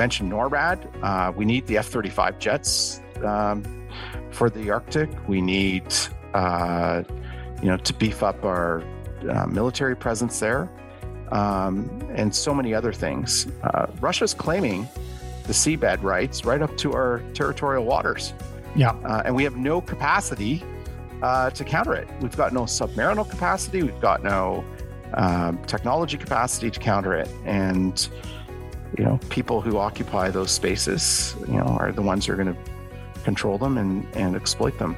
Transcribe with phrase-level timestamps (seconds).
[0.00, 0.88] Mentioned NORAD.
[1.02, 3.62] Uh, we need the F 35 jets um,
[4.30, 5.10] for the Arctic.
[5.28, 5.84] We need,
[6.32, 7.02] uh,
[7.60, 8.82] you know, to beef up our
[9.28, 10.70] uh, military presence there,
[11.32, 13.46] um, and so many other things.
[13.62, 14.88] Uh, Russia's claiming
[15.44, 18.32] the seabed rights right up to our territorial waters.
[18.74, 18.92] Yeah.
[19.04, 20.64] Uh, and we have no capacity
[21.20, 22.08] uh, to counter it.
[22.22, 23.82] We've got no submarinal capacity.
[23.82, 24.64] We've got no
[25.12, 27.28] um, technology capacity to counter it.
[27.44, 28.08] And,
[28.98, 32.54] you know, people who occupy those spaces, you know, are the ones who are going
[32.54, 34.96] to control them and, and exploit them.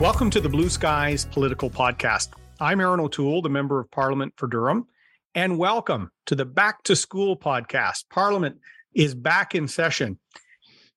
[0.00, 2.28] Welcome to the Blue Skies Political Podcast.
[2.58, 4.86] I'm Erin O'Toole, the Member of Parliament for Durham,
[5.34, 8.04] and welcome to the Back to School Podcast.
[8.10, 8.58] Parliament
[8.94, 10.18] is back in session,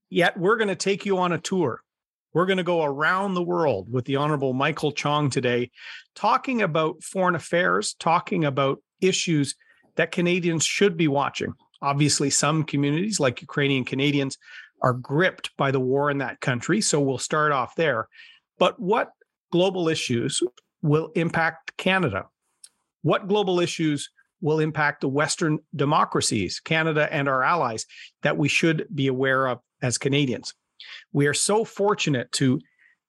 [0.10, 1.82] yet we're going to take you on a tour.
[2.34, 5.70] We're going to go around the world with the Honorable Michael Chong today,
[6.16, 9.56] talking about foreign affairs, talking about issues
[9.98, 11.54] that Canadians should be watching.
[11.84, 14.40] Obviously, some communities, like Ukrainian Canadians,
[14.82, 16.82] are gripped by the war in that country.
[16.82, 18.08] So we'll start off there.
[18.58, 19.12] But what
[19.52, 20.42] global issues
[20.82, 22.26] will impact Canada?
[23.04, 24.10] What global issues
[24.44, 27.86] will impact the Western democracies, Canada and our allies,
[28.22, 30.54] that we should be aware of as Canadians?
[31.14, 32.60] We are so fortunate to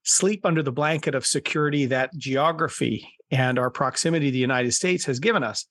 [0.04, 5.04] sleep under the blanket of security that geography and our proximity to the United States
[5.06, 5.66] has given us.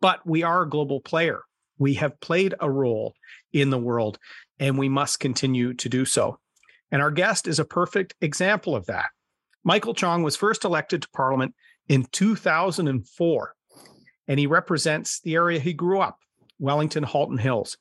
[0.00, 1.40] But we are a global player.
[1.76, 3.14] We have played a role
[3.52, 4.18] in the world,
[4.58, 6.38] and we must continue to do so.
[6.92, 9.06] And our guest is a perfect example of that.
[9.64, 11.54] Michael Chong was first elected to Parliament
[11.88, 13.54] in 2004,
[14.30, 16.20] and he represents the area he grew up,
[16.60, 17.76] Wellington Halton Hills.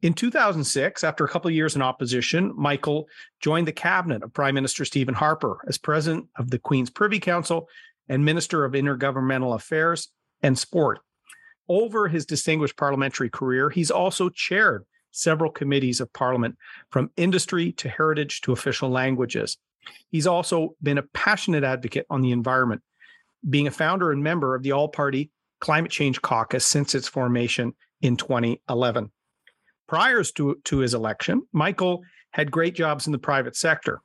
[0.00, 3.06] In 2006, after a couple of years in opposition, Michael
[3.40, 7.68] joined the cabinet of Prime Minister Stephen Harper as president of the Queen's Privy Council
[8.08, 10.08] and Minister of Intergovernmental Affairs
[10.42, 11.00] and Sport.
[11.68, 16.56] Over his distinguished parliamentary career, he's also chaired several committees of parliament,
[16.88, 19.58] from industry to heritage to official languages.
[20.10, 22.80] He's also been a passionate advocate on the environment,
[23.48, 25.30] being a founder and member of the All Party
[25.64, 29.10] Climate Change Caucus since its formation in 2011.
[29.88, 32.02] Prior to, to his election, Michael
[32.32, 34.02] had great jobs in the private sector.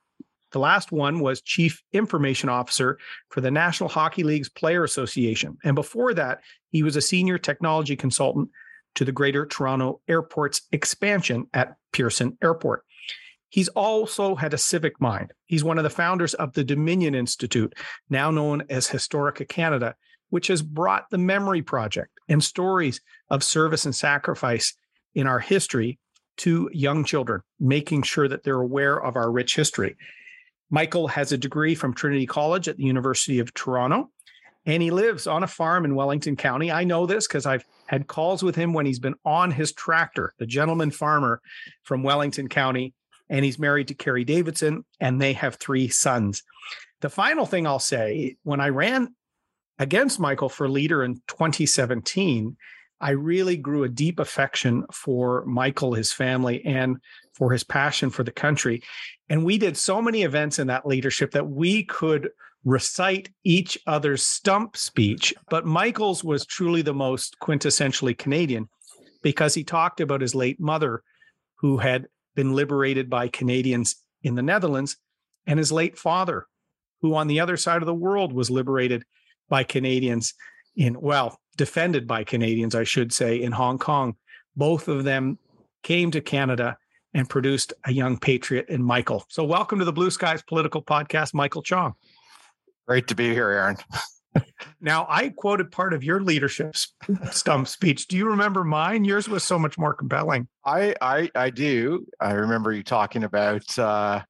[0.54, 5.58] The last one was Chief Information Officer for the National Hockey League's Player Association.
[5.66, 8.50] And before that, he was a senior technology consultant
[8.96, 12.86] to the Greater Toronto Airport's expansion at Pearson Airport.
[13.50, 15.34] He's also had a civic mind.
[15.46, 17.74] He's one of the founders of the Dominion Institute,
[18.10, 19.96] now known as Historica Canada,
[20.30, 24.74] which has brought the Memory Project and stories of service and sacrifice
[25.16, 26.00] in our history
[26.38, 29.98] to young children, making sure that they're aware of our rich history.
[30.70, 34.10] Michael has a degree from Trinity College at the University of Toronto,
[34.66, 36.72] and he lives on a farm in Wellington County.
[36.72, 40.34] I know this because I've had calls with him when he's been on his tractor,
[40.38, 41.42] the gentleman farmer
[41.84, 42.94] from Wellington County
[43.30, 46.44] and he's married to Carrie Davidson, and they have three sons.
[47.02, 49.16] The final thing I'll say when I ran
[49.80, 52.56] against Michael for leader in 2017,
[53.02, 56.98] I really grew a deep affection for Michael, his family, and
[57.34, 58.84] for his passion for the country.
[59.30, 62.30] And we did so many events in that leadership that we could
[62.66, 65.34] recite each other's stump speech.
[65.50, 68.68] But Michael's was truly the most quintessentially Canadian
[69.22, 71.04] because he talked about his late mother,
[71.56, 74.98] who had been liberated by Canadians in the Netherlands,
[75.48, 76.48] and his late father,
[77.02, 79.06] who on the other side of the world was liberated
[79.50, 80.34] by Canadians
[80.76, 84.16] in, well, defended by Canadians, I should say, in Hong Kong.
[84.56, 85.38] Both of them
[85.84, 86.78] came to Canada
[87.14, 89.26] and produced a young patriot in Michael.
[89.30, 91.94] So, welcome to the Blue Skies Political Podcast, Michael Chong.
[92.88, 93.78] Great to be here, Erin.
[94.82, 96.76] now, I quoted part of your leadership
[97.32, 98.08] stump speech.
[98.08, 99.06] Do you remember mine?
[99.06, 100.48] Yours was so much more compelling.
[100.66, 102.06] I I, I do.
[102.20, 104.22] I remember you talking about uh,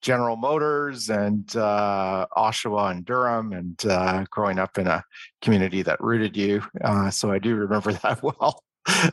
[0.00, 5.04] General Motors and uh, Oshawa and Durham, and uh, growing up in a
[5.42, 6.62] community that rooted you.
[6.82, 8.62] Uh, so I do remember that well.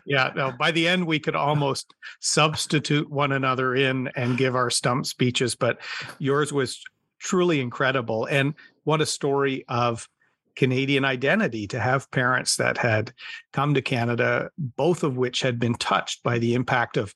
[0.06, 4.69] yeah, no, by the end, we could almost substitute one another in and give our
[4.69, 5.80] stump speeches, but
[6.19, 6.81] yours was
[7.19, 8.25] truly incredible.
[8.25, 8.54] And
[8.86, 10.07] what a story of
[10.56, 13.13] Canadian identity to have parents that had
[13.51, 17.13] come to Canada, both of which had been touched by the impact of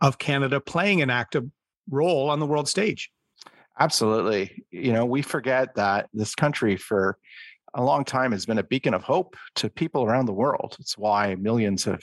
[0.00, 1.44] of Canada playing an active
[1.90, 3.10] role on the world stage.
[3.78, 4.64] Absolutely.
[4.70, 7.18] You know, we forget that this country for
[7.74, 10.76] a long time has been a beacon of hope to people around the world.
[10.78, 12.02] It's why millions have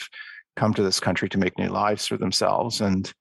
[0.57, 2.81] come to this country to make new lives for themselves.
[2.81, 3.11] And,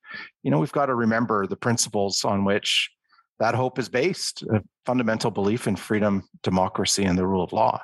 [0.43, 2.91] you know, we've got to remember the principles on which
[3.39, 7.81] that hope is based a fundamental belief in freedom, democracy, and the rule of law.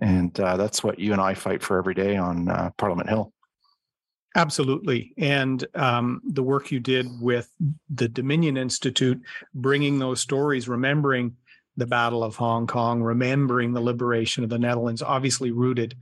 [0.00, 3.32] And uh, that's what you and I fight for every day on uh, Parliament Hill.
[4.36, 5.14] Absolutely.
[5.16, 7.48] And um, the work you did with
[7.88, 9.20] the Dominion Institute,
[9.54, 11.36] bringing those stories, remembering
[11.76, 15.96] the Battle of Hong Kong, remembering the liberation of the Netherlands, obviously rooted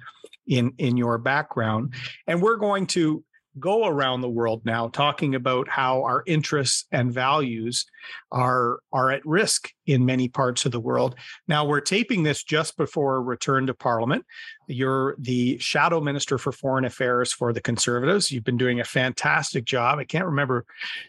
[0.47, 1.95] in, in your background.
[2.27, 3.23] And we're going to
[3.59, 7.87] go around the world now talking about how our interests and values
[8.31, 11.15] are are at risk in many parts of the world.
[11.49, 14.25] Now we're taping this just before a return to parliament.
[14.69, 18.31] You're the shadow minister for foreign affairs for the conservatives.
[18.31, 19.99] You've been doing a fantastic job.
[19.99, 20.65] I can't remember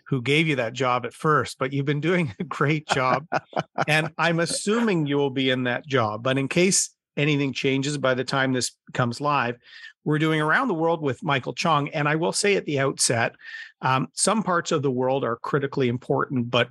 [0.07, 3.25] who gave you that job at first, but you've been doing a great job.
[3.87, 6.23] and I'm assuming you will be in that job.
[6.23, 9.55] But in case anything changes by the time this comes live,
[10.03, 11.89] we're doing around the world with Michael Chong.
[11.89, 13.33] And I will say at the outset,
[13.81, 16.69] um, some parts of the world are critically important, but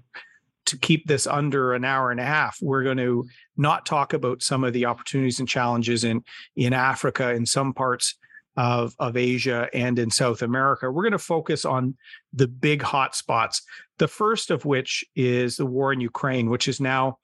[0.67, 3.26] to keep this under an hour and a half, we're going to
[3.56, 6.23] not talk about some of the opportunities and challenges in
[6.56, 8.17] in Africa, in some parts
[8.56, 10.90] of of Asia, and in South America.
[10.90, 11.96] We're going to focus on
[12.32, 13.62] the big hot spots.
[13.99, 17.19] The first of which is the war in Ukraine, which is now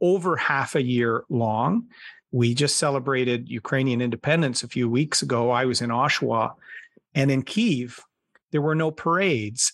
[0.00, 1.88] over half a year long.
[2.30, 5.50] We just celebrated Ukrainian independence a few weeks ago.
[5.50, 6.54] I was in Oshawa
[7.14, 8.00] and in Kiev,
[8.52, 9.72] there were no parades,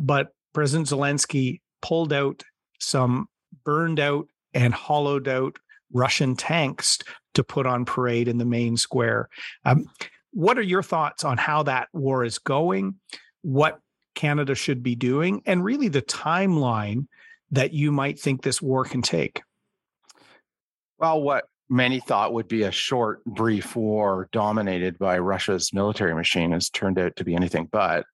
[0.00, 2.42] but President Zelensky pulled out
[2.80, 3.28] some
[3.64, 5.58] burned out and hollowed out
[5.92, 6.98] Russian tanks
[7.34, 9.28] to put on parade in the main square.
[9.64, 9.86] Um,
[10.32, 12.96] what are your thoughts on how that war is going?
[13.42, 13.80] What
[14.14, 17.06] Canada should be doing, and really the timeline
[17.50, 19.42] that you might think this war can take?
[20.98, 26.52] Well, what many thought would be a short, brief war dominated by Russia's military machine
[26.52, 28.04] has turned out to be anything but.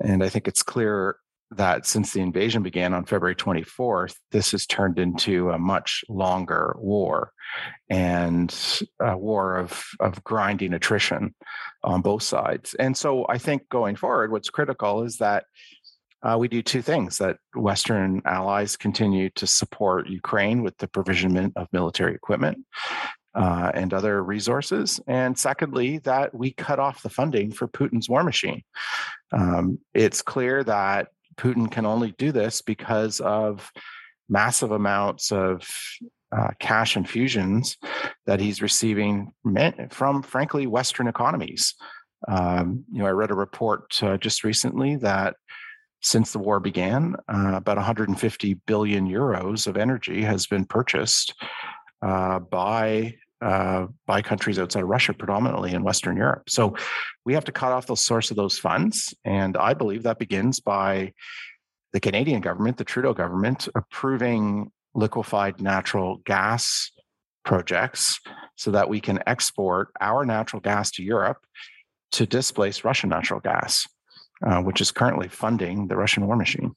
[0.00, 1.16] And I think it's clear
[1.50, 6.76] that since the invasion began on February 24th, this has turned into a much longer
[6.78, 7.32] war
[7.88, 8.54] and
[9.00, 11.34] a war of, of grinding attrition
[11.82, 12.74] on both sides.
[12.74, 15.44] And so I think going forward, what's critical is that
[16.22, 21.52] uh, we do two things that Western allies continue to support Ukraine with the provisionment
[21.56, 22.58] of military equipment
[23.34, 25.00] uh, and other resources.
[25.06, 28.62] And secondly, that we cut off the funding for Putin's war machine.
[29.32, 33.70] Um, it's clear that Putin can only do this because of
[34.28, 35.62] massive amounts of
[36.36, 37.76] uh, cash infusions
[38.26, 39.32] that he's receiving
[39.90, 41.74] from, frankly, Western economies.
[42.26, 45.36] Um, you know, I read a report uh, just recently that
[46.00, 51.34] since the war began, uh, about 150 billion euros of energy has been purchased
[52.02, 56.50] uh, by uh, by countries outside of Russia, predominantly in Western Europe.
[56.50, 56.74] So
[57.24, 60.58] we have to cut off the source of those funds, and I believe that begins
[60.58, 61.12] by
[61.92, 66.90] the Canadian government, the Trudeau government, approving liquefied natural gas
[67.44, 68.18] projects
[68.56, 71.38] so that we can export our natural gas to Europe
[72.12, 73.86] to displace Russian natural gas
[74.44, 76.74] uh, which is currently funding the Russian war machine.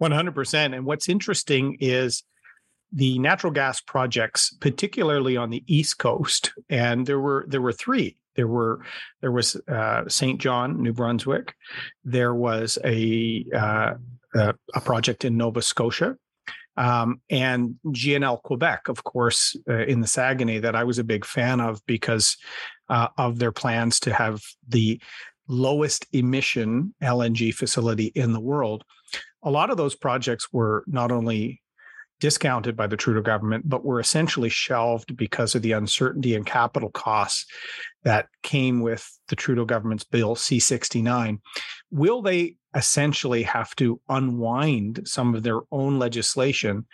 [0.00, 0.74] 100%.
[0.74, 2.22] And what's interesting is
[2.92, 8.16] the natural gas projects, particularly on the East Coast, and there were there were three.
[8.36, 8.84] There were
[9.20, 11.54] there was uh, Saint John, New Brunswick.
[12.04, 13.94] There was a uh,
[14.34, 16.16] a project in Nova Scotia,
[16.76, 21.24] um, and GNL Quebec, of course, uh, in the Saguenay, that I was a big
[21.24, 22.36] fan of because
[22.88, 25.00] uh, of their plans to have the
[25.48, 28.84] lowest emission LNG facility in the world.
[29.42, 31.60] A lot of those projects were not only
[32.20, 36.90] discounted by the Trudeau government, but were essentially shelved because of the uncertainty and capital
[36.90, 37.44] costs
[38.04, 41.40] that came with the Trudeau government's bill C 69.
[41.90, 46.86] Will they essentially have to unwind some of their own legislation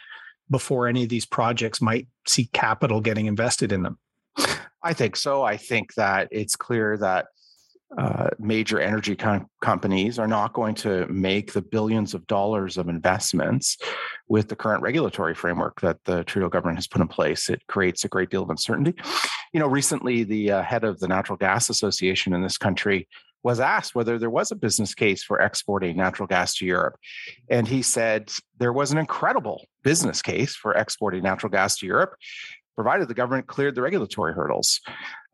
[0.50, 3.98] before any of these projects might see capital getting invested in them?
[4.82, 5.42] I think so.
[5.42, 7.26] I think that it's clear that
[7.98, 12.88] uh, major energy com- companies are not going to make the billions of dollars of
[12.88, 13.76] investments
[14.28, 17.50] with the current regulatory framework that the Trudeau government has put in place.
[17.50, 18.94] It creates a great deal of uncertainty.
[19.52, 23.08] You know, recently the uh, head of the Natural Gas Association in this country
[23.42, 26.96] was asked whether there was a business case for exporting natural gas to Europe.
[27.48, 32.14] And he said there was an incredible business case for exporting natural gas to Europe
[32.80, 34.80] provided the government cleared the regulatory hurdles.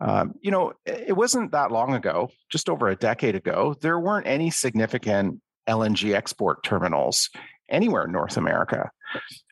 [0.01, 4.27] Um, you know, it wasn't that long ago, just over a decade ago, there weren't
[4.27, 7.31] any significant LNG export terminals
[7.69, 8.91] anywhere in North America.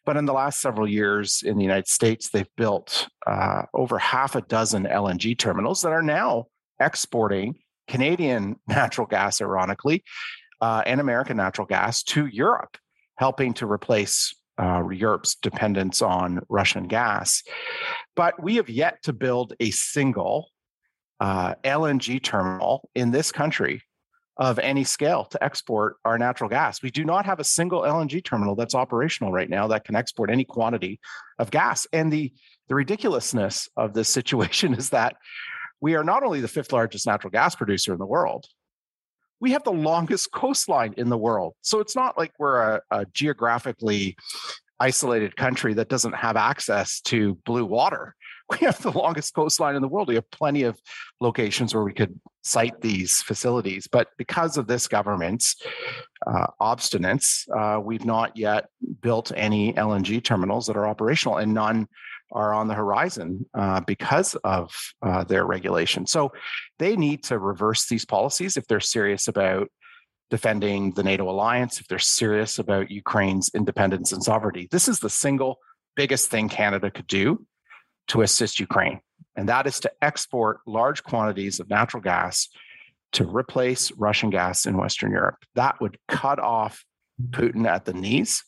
[0.04, 4.34] But in the last several years in the United States, they've built uh, over half
[4.34, 6.46] a dozen LNG terminals that are now
[6.80, 7.54] exporting
[7.86, 10.02] Canadian natural gas, ironically,
[10.60, 12.76] uh, and American natural gas to Europe,
[13.18, 17.42] helping to replace uh, Europe's dependence on Russian gas.
[18.16, 20.50] But we have yet to build a single
[21.20, 23.82] uh, LNG terminal in this country
[24.36, 26.82] of any scale to export our natural gas.
[26.82, 30.30] We do not have a single LNG terminal that's operational right now that can export
[30.30, 30.98] any quantity
[31.38, 31.86] of gas.
[31.92, 32.32] And the
[32.68, 35.16] the ridiculousness of this situation is that
[35.80, 38.46] we are not only the fifth largest natural gas producer in the world,
[39.44, 41.52] we have the longest coastline in the world.
[41.60, 44.16] So it's not like we're a, a geographically
[44.80, 48.14] isolated country that doesn't have access to blue water.
[48.50, 50.08] We have the longest coastline in the world.
[50.08, 50.78] We have plenty of
[51.18, 53.86] locations where we could site these facilities.
[53.90, 55.56] But because of this government's
[56.26, 58.66] uh, obstinance, uh, we've not yet
[59.00, 61.88] built any LNG terminals that are operational, and none
[62.34, 66.06] are on the horizon uh, because of uh, their regulation.
[66.06, 66.32] So
[66.78, 69.68] they need to reverse these policies if they're serious about
[70.30, 74.68] defending the NATO alliance, if they're serious about Ukraine's independence and sovereignty.
[74.70, 75.58] This is the single
[75.96, 77.46] biggest thing Canada could do
[78.08, 79.00] to assist Ukraine,
[79.36, 82.48] and that is to export large quantities of natural gas
[83.12, 85.36] to replace Russian gas in Western Europe.
[85.54, 86.84] That would cut off
[87.30, 88.42] Putin at the knees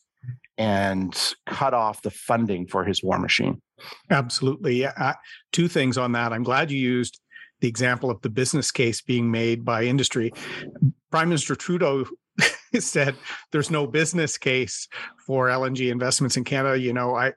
[0.58, 1.16] and
[1.46, 3.62] cut off the funding for his war machine.
[4.10, 4.86] Absolutely.
[4.86, 5.14] Uh,
[5.52, 6.32] two things on that.
[6.32, 7.20] I'm glad you used
[7.60, 10.32] the example of the business case being made by industry.
[11.10, 12.04] Prime Minister Trudeau
[12.78, 13.16] said
[13.52, 14.88] there's no business case
[15.26, 16.78] for LNG investments in Canada.
[16.78, 17.32] You know, I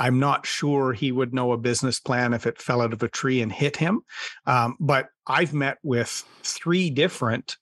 [0.00, 3.08] I'm not sure he would know a business plan if it fell out of a
[3.08, 4.02] tree and hit him.
[4.46, 7.56] Um, but I've met with three different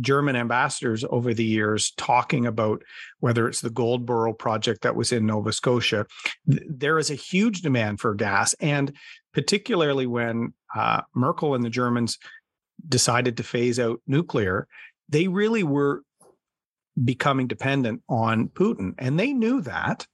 [0.00, 2.82] German ambassadors over the years talking about
[3.20, 6.06] whether it's the Goldboro project that was in Nova Scotia.
[6.46, 8.54] There is a huge demand for gas.
[8.54, 8.92] And
[9.32, 12.18] particularly when uh, Merkel and the Germans
[12.88, 14.66] decided to phase out nuclear,
[15.08, 16.02] they really were
[17.02, 18.94] becoming dependent on Putin.
[18.98, 20.06] And they knew that.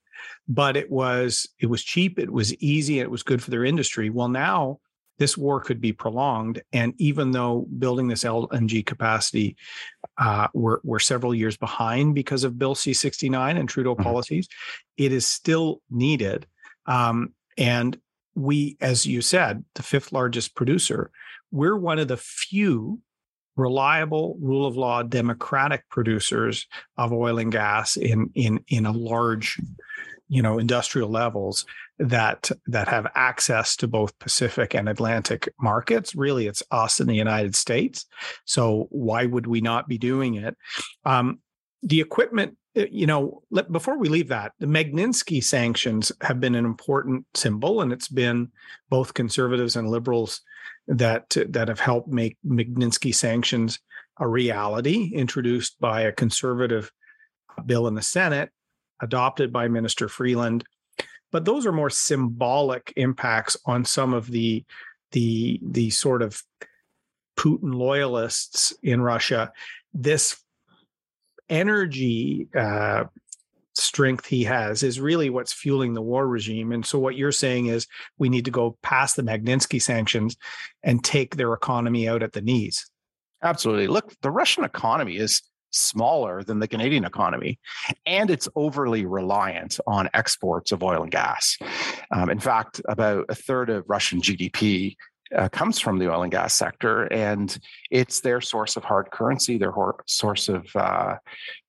[0.47, 4.11] But it was it was cheap, it was easy, it was good for their industry.
[4.11, 4.81] Well, now
[5.21, 6.62] this war could be prolonged.
[6.73, 9.55] And even though building this LNG capacity,
[10.17, 14.03] uh, we're, we're several years behind because of Bill C 69 and Trudeau mm-hmm.
[14.03, 14.49] policies,
[14.97, 16.47] it is still needed.
[16.87, 18.00] Um, and
[18.35, 21.11] we, as you said, the fifth largest producer,
[21.53, 22.99] we're one of the few
[23.57, 29.59] reliable rule of law democratic producers of oil and gas in in in a large
[30.31, 31.67] you know industrial levels
[31.99, 36.15] that that have access to both Pacific and Atlantic markets.
[36.15, 38.07] Really, it's us in the United States.
[38.45, 40.57] So why would we not be doing it?
[41.05, 41.41] Um,
[41.83, 46.65] the equipment, uh, you know, before we leave that, the Magnitsky sanctions have been an
[46.65, 48.53] important symbol, and it's been
[48.89, 50.43] both conservatives and liberals
[50.87, 53.81] that that have helped make Magnitsky sanctions
[54.19, 56.93] a reality, introduced by a conservative
[57.67, 58.51] bill in the Senate
[59.00, 60.64] adopted by Minister Freeland.
[61.33, 64.64] But those are more symbolic impacts on some of the
[65.12, 66.42] the the sort of
[67.37, 69.52] Putin loyalists in Russia.
[69.95, 70.40] This
[71.49, 73.04] energy uh,
[73.75, 76.73] strength he has is really what's fueling the war regime.
[76.73, 77.87] And so, what you're saying is
[78.19, 80.37] we need to go past the Magnitsky sanctions
[80.83, 82.90] and take their economy out at the knees.
[83.42, 83.87] Absolutely.
[83.87, 87.59] Look, the Russian economy is smaller than the Canadian economy,
[88.07, 91.57] and it's overly reliant on exports of oil and gas.
[92.11, 94.97] Um, in fact, about a third of Russian GDP
[95.37, 97.59] uh, comes from the oil and gas sector, and
[97.91, 99.73] it's their source of hard currency, their
[100.07, 101.17] source of uh,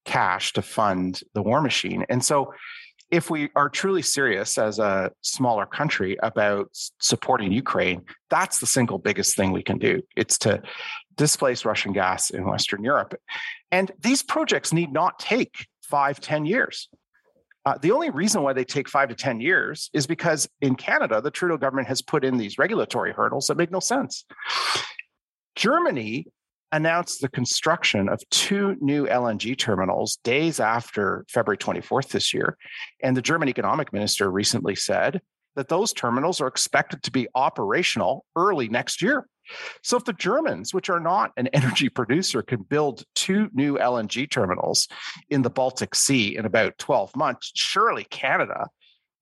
[0.06, 2.06] cash to fund the war machine.
[2.10, 2.54] And so,
[3.12, 8.98] if we are truly serious as a smaller country about supporting Ukraine, that's the single
[8.98, 10.02] biggest thing we can do.
[10.16, 10.62] It's to
[11.16, 13.14] displace Russian gas in Western Europe.
[13.72, 16.90] And these projects need not take five, ten years.
[17.66, 21.22] Uh, the only reason why they take five to 10 years is because in Canada,
[21.22, 24.26] the Trudeau government has put in these regulatory hurdles that make no sense.
[25.56, 26.26] Germany
[26.72, 32.58] announced the construction of two new LNG terminals days after February 24th this year.
[33.04, 35.22] And the German economic minister recently said
[35.56, 39.28] that those terminals are expected to be operational early next year.
[39.84, 44.30] So, if the Germans, which are not an energy producer, can build two new LNG
[44.30, 44.88] terminals
[45.30, 48.68] in the Baltic Sea in about 12 months, surely Canada,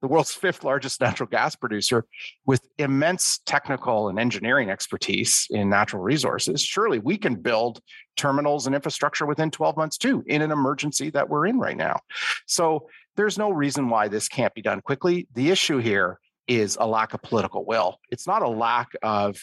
[0.01, 2.05] the world's fifth largest natural gas producer
[2.45, 7.79] with immense technical and engineering expertise in natural resources, surely we can build
[8.15, 11.99] terminals and infrastructure within 12 months too in an emergency that we're in right now.
[12.47, 15.27] So, there's no reason why this can't be done quickly.
[15.33, 17.99] The issue here is a lack of political will.
[18.09, 19.37] It's not a lack of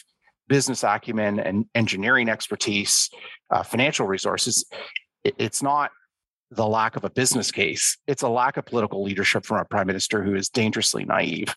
[0.47, 3.09] business acumen and engineering expertise,
[3.49, 4.65] uh, financial resources.
[5.23, 5.91] It's not
[6.51, 9.87] the lack of a business case, it's a lack of political leadership from our prime
[9.87, 11.53] minister who is dangerously naive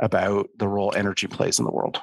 [0.00, 2.00] about the role energy plays in the world.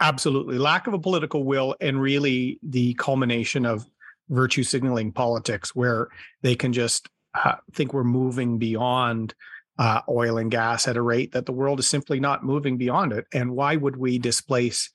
[0.00, 0.58] Absolutely.
[0.58, 3.86] Lack of a political will and really the culmination of
[4.28, 6.08] virtue signaling politics where
[6.42, 9.34] they can just uh, think we're moving beyond
[9.78, 13.12] uh, oil and gas at a rate that the world is simply not moving beyond
[13.12, 13.26] it.
[13.32, 14.90] And why would we displace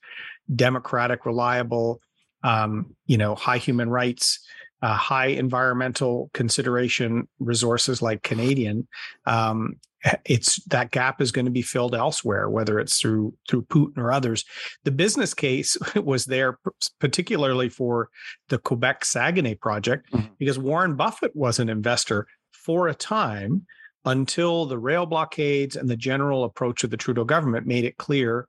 [0.54, 2.00] democratic, reliable,
[2.42, 4.40] um, you know, high human rights,
[4.82, 8.86] uh, high environmental consideration resources like Canadian?
[9.26, 9.76] Um,
[10.24, 14.12] it's that gap is going to be filled elsewhere, whether it's through through Putin or
[14.12, 14.44] others.
[14.84, 16.58] The business case was there
[17.00, 18.08] particularly for
[18.48, 20.26] the Quebec Saguenay project mm-hmm.
[20.38, 23.66] because Warren Buffett was an investor for a time
[24.04, 28.48] until the rail blockades and the general approach of the Trudeau government made it clear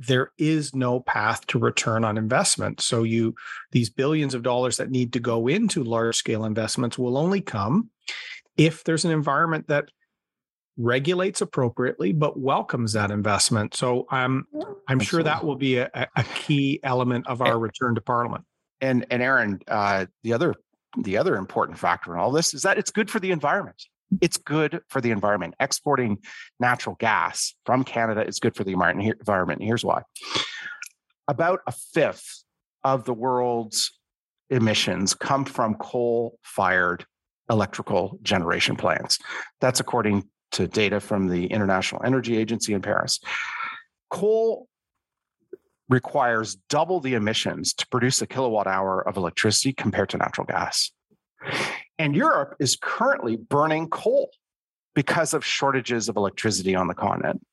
[0.00, 2.80] there is no path to return on investment.
[2.80, 3.34] So you
[3.70, 7.90] these billions of dollars that need to go into large scale investments will only come
[8.56, 9.90] if there's an environment that
[10.78, 13.74] regulates appropriately but welcomes that investment.
[13.74, 14.46] So I'm
[14.88, 18.44] I'm sure that will be a, a key element of our return to parliament.
[18.80, 20.54] And and Erin, uh, the other
[20.96, 23.84] the other important factor in all this is that it's good for the environment
[24.20, 25.54] it's good for the environment.
[25.60, 26.18] Exporting
[26.58, 29.62] natural gas from Canada is good for the environment.
[29.62, 30.02] Here's why.
[31.28, 32.44] About a fifth
[32.82, 33.92] of the world's
[34.48, 37.06] emissions come from coal fired
[37.48, 39.18] electrical generation plants.
[39.60, 43.20] That's according to data from the International Energy Agency in Paris.
[44.10, 44.68] Coal
[45.88, 50.90] requires double the emissions to produce a kilowatt hour of electricity compared to natural gas.
[52.00, 54.30] And Europe is currently burning coal
[54.94, 57.44] because of shortages of electricity on the continent.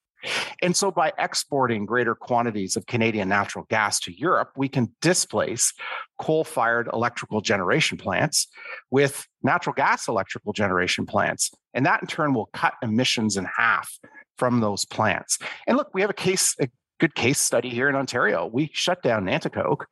[0.62, 5.74] And so, by exporting greater quantities of Canadian natural gas to Europe, we can displace
[6.18, 8.48] coal fired electrical generation plants
[8.90, 11.52] with natural gas electrical generation plants.
[11.74, 14.00] And that in turn will cut emissions in half
[14.38, 15.40] from those plants.
[15.68, 16.70] And look, we have a case, a
[17.02, 18.50] good case study here in Ontario.
[18.52, 19.84] We shut down Nanticoke,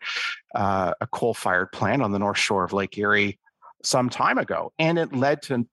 [0.56, 3.38] uh, a coal fired plant on the north shore of Lake Erie
[3.86, 4.74] some time ago.
[4.80, 5.66] And it led to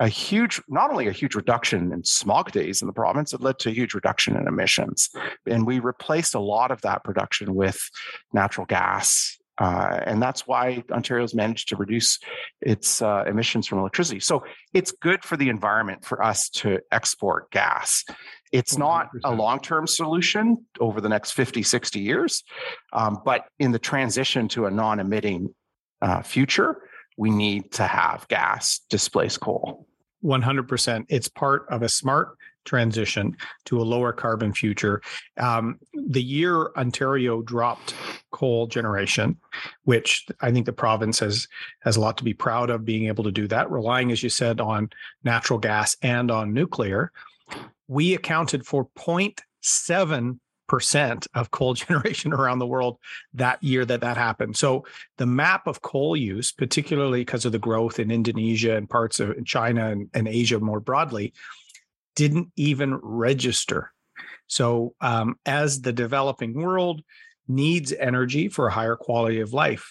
[0.00, 3.58] a huge, not only a huge reduction in smog days in the province, it led
[3.60, 5.10] to a huge reduction in emissions.
[5.46, 7.78] And we replaced a lot of that production with
[8.32, 9.36] natural gas.
[9.58, 12.18] Uh, and that's why Ontario's managed to reduce
[12.62, 14.18] its uh, emissions from electricity.
[14.18, 14.42] So
[14.72, 18.02] it's good for the environment for us to export gas.
[18.52, 18.78] It's 100%.
[18.78, 22.42] not a long term solution over the next 50, 60 years,
[22.94, 25.54] um, but in the transition to a non emitting
[26.00, 26.80] uh, future,
[27.20, 29.86] we need to have gas displace coal.
[30.24, 31.04] 100%.
[31.10, 35.02] It's part of a smart transition to a lower carbon future.
[35.36, 37.94] Um, the year Ontario dropped
[38.30, 39.36] coal generation,
[39.84, 41.46] which I think the province has
[41.82, 44.30] has a lot to be proud of being able to do that, relying, as you
[44.30, 44.88] said, on
[45.22, 47.12] natural gas and on nuclear.
[47.86, 50.38] We accounted for 0.7
[50.70, 52.96] percent of coal generation around the world
[53.34, 54.56] that year that that happened.
[54.56, 54.86] So
[55.18, 59.44] the map of coal use, particularly because of the growth in Indonesia and parts of
[59.44, 61.34] China and, and Asia more broadly,
[62.14, 63.92] didn't even register.
[64.46, 67.02] So um, as the developing world
[67.48, 69.90] needs energy for a higher quality of life,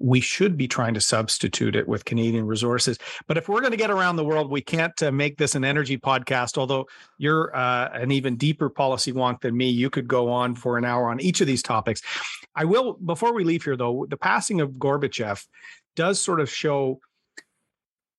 [0.00, 2.98] we should be trying to substitute it with Canadian resources.
[3.28, 5.64] But if we're going to get around the world, we can't uh, make this an
[5.64, 6.56] energy podcast.
[6.56, 10.78] Although you're uh, an even deeper policy wonk than me, you could go on for
[10.78, 12.00] an hour on each of these topics.
[12.56, 15.46] I will, before we leave here, though, the passing of Gorbachev
[15.94, 17.00] does sort of show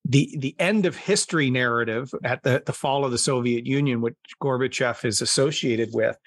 [0.06, 4.16] the the end of history narrative at the, the fall of the Soviet Union, which
[4.42, 6.18] Gorbachev is associated with,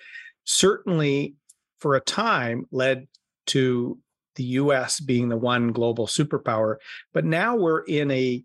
[0.45, 1.35] certainly
[1.79, 3.07] for a time led
[3.47, 3.99] to
[4.37, 6.77] the US being the one global superpower.
[7.13, 8.43] But now we're in a,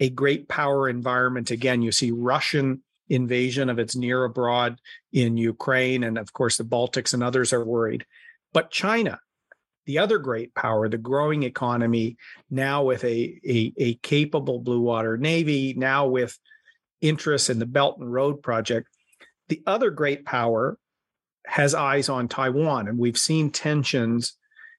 [0.00, 1.50] a great power environment.
[1.50, 4.78] Again, you see Russian invasion of its near abroad
[5.12, 6.04] in Ukraine.
[6.04, 8.06] And of course, the Baltics and others are worried.
[8.52, 9.20] But China,
[9.86, 12.16] the other great power, the growing economy,
[12.50, 16.38] now with a, a, a capable blue water navy, now with
[17.00, 18.88] interest in the Belt and Road project.
[19.48, 20.78] The other great power
[21.46, 24.36] has eyes on Taiwan, and we've seen tensions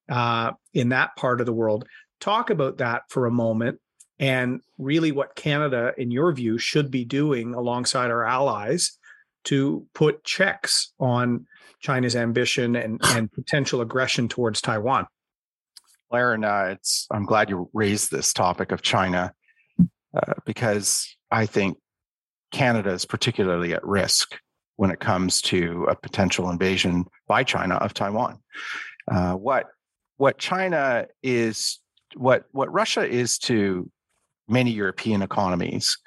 [0.10, 1.88] uh, in that part of the world.
[2.20, 3.80] Talk about that for a moment
[4.20, 8.98] and really what Canada, in your view, should be doing alongside our allies
[9.46, 11.46] to put checks on
[11.80, 15.08] China's ambition and, and potential aggression towards Taiwan.
[16.14, 19.34] Erin, uh, it's, I'm glad you raised this topic of China
[20.16, 21.80] uh, because I think
[22.52, 24.38] Canada is particularly at risk
[24.76, 28.40] when it comes to a potential invasion by China of Taiwan.
[29.12, 29.68] Uh, what
[30.18, 31.80] what China is,
[32.16, 33.90] what what Russia is to
[34.48, 35.98] many European economies,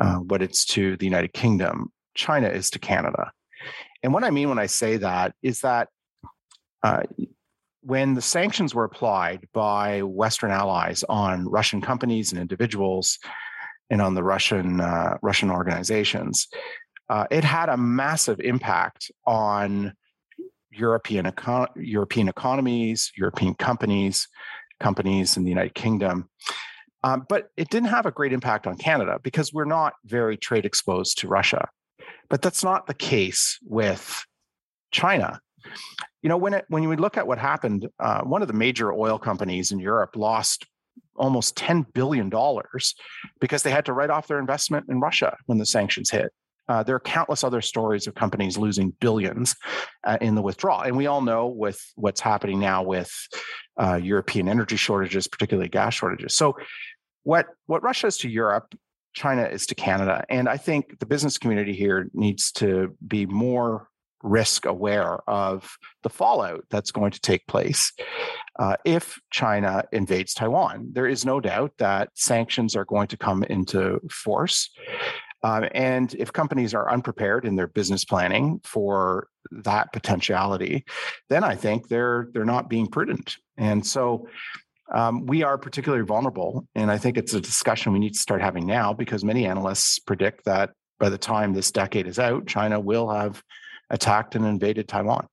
[0.00, 3.32] uh, what it's to the United Kingdom, China is to Canada.
[4.02, 5.88] And what I mean when I say that is that
[6.82, 7.02] uh,
[7.82, 13.18] when the sanctions were applied by Western allies on Russian companies and individuals,
[13.90, 16.48] and on the Russian uh, Russian organizations,
[17.08, 19.92] uh, it had a massive impact on
[20.70, 24.28] European econ- European economies, European companies,
[24.78, 26.28] companies in the United Kingdom.
[27.02, 30.66] Um, but it didn't have a great impact on Canada because we're not very trade
[30.66, 31.68] exposed to Russia.
[32.28, 34.24] But that's not the case with
[34.92, 35.40] China.
[36.22, 38.92] You know, when it, when you look at what happened, uh, one of the major
[38.92, 40.66] oil companies in Europe lost
[41.16, 42.30] almost $10 billion
[43.40, 46.32] because they had to write off their investment in Russia when the sanctions hit.
[46.70, 49.56] Uh, there are countless other stories of companies losing billions
[50.04, 50.82] uh, in the withdrawal.
[50.82, 53.12] And we all know with what's happening now with
[53.76, 56.36] uh, European energy shortages, particularly gas shortages.
[56.36, 56.56] So,
[57.24, 58.72] what, what Russia is to Europe,
[59.14, 60.24] China is to Canada.
[60.30, 63.88] And I think the business community here needs to be more
[64.22, 67.92] risk aware of the fallout that's going to take place
[68.60, 70.90] uh, if China invades Taiwan.
[70.92, 74.70] There is no doubt that sanctions are going to come into force.
[75.42, 80.84] Um, and if companies are unprepared in their business planning for that potentiality,
[81.28, 83.36] then I think they're they're not being prudent.
[83.56, 84.28] And so
[84.92, 86.66] um, we are particularly vulnerable.
[86.74, 89.98] And I think it's a discussion we need to start having now because many analysts
[89.98, 93.42] predict that by the time this decade is out, China will have
[93.88, 95.26] attacked and invaded Taiwan.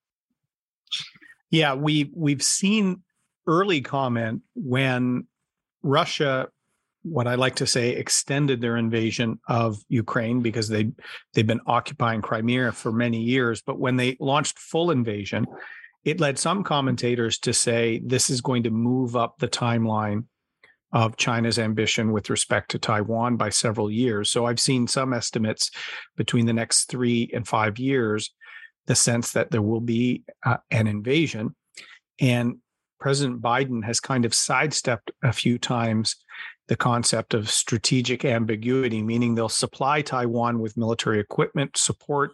[1.49, 3.03] Yeah, we we've seen
[3.45, 5.27] early comment when
[5.83, 6.49] Russia
[7.09, 10.91] what I like to say extended their invasion of Ukraine because they
[11.33, 13.61] they've been occupying Crimea for many years.
[13.61, 15.45] But when they launched full invasion,
[16.03, 20.25] it led some commentators to say this is going to move up the timeline
[20.93, 24.29] of China's ambition with respect to Taiwan by several years.
[24.29, 25.69] So I've seen some estimates
[26.15, 28.33] between the next three and five years,
[28.85, 31.55] the sense that there will be uh, an invasion.
[32.19, 32.57] And
[32.99, 36.15] President Biden has kind of sidestepped a few times
[36.67, 42.31] the concept of strategic ambiguity, meaning they'll supply Taiwan with military equipment support.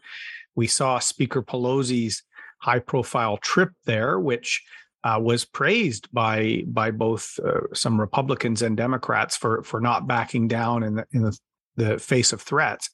[0.56, 2.24] We saw Speaker Pelosi's
[2.60, 4.64] high profile trip there, which
[5.04, 10.48] uh, was praised by by both uh, some Republicans and Democrats for for not backing
[10.48, 11.38] down in the in the,
[11.76, 12.90] the face of threats.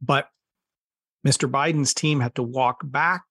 [0.00, 0.28] But
[1.26, 1.50] Mr.
[1.50, 3.22] Biden's team had to walk back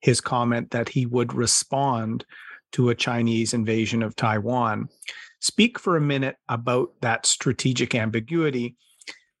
[0.00, 2.24] his comment that he would respond
[2.72, 4.88] to a Chinese invasion of Taiwan.
[5.42, 8.76] Speak for a minute about that strategic ambiguity,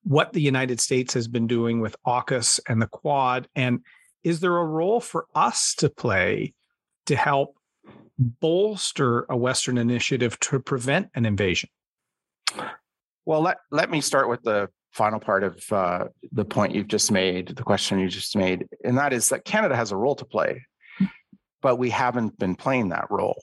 [0.02, 3.78] what the United States has been doing with AUKUS and the Quad, and
[4.24, 6.54] is there a role for us to play
[7.06, 7.54] to help
[8.18, 11.70] bolster a Western initiative to prevent an invasion?
[13.24, 17.12] Well, let, let me start with the final part of uh, the point you've just
[17.12, 20.24] made, the question you just made, and that is that Canada has a role to
[20.24, 20.62] play
[21.62, 23.40] but we haven't been playing that role.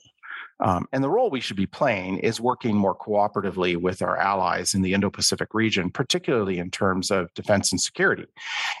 [0.60, 4.74] Um, and the role we should be playing is working more cooperatively with our allies
[4.74, 8.26] in the Indo Pacific region, particularly in terms of defense and security.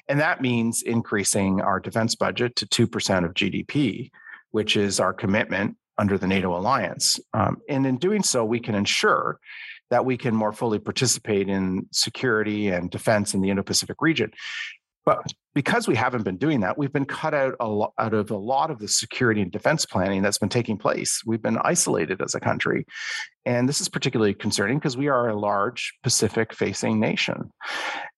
[0.08, 4.10] And that means increasing our defense budget to 2% of GDP,
[4.50, 7.20] which is our commitment under the NATO alliance.
[7.34, 9.38] Um, and in doing so, we can ensure
[9.90, 14.30] that we can more fully participate in security and defense in the Indo Pacific region.
[15.04, 18.30] But because we haven't been doing that, we've been cut out a lot out of
[18.30, 21.22] a lot of the security and defense planning that's been taking place.
[21.26, 22.86] We've been isolated as a country.
[23.44, 27.50] And this is particularly concerning because we are a large Pacific facing nation.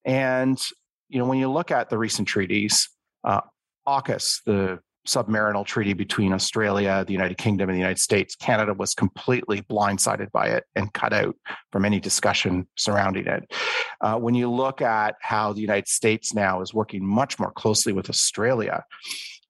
[0.04, 0.60] And
[1.08, 2.88] you know, when you look at the recent treaties,
[3.22, 3.42] uh,
[3.86, 8.94] AUKUS, the submarinal treaty between Australia, the United Kingdom, and the United States, Canada was
[8.94, 11.36] completely blindsided by it and cut out
[11.70, 13.52] from any discussion surrounding it.
[14.00, 17.92] Uh, when you look at how the United States now is working much more closely
[17.92, 18.84] with Australia,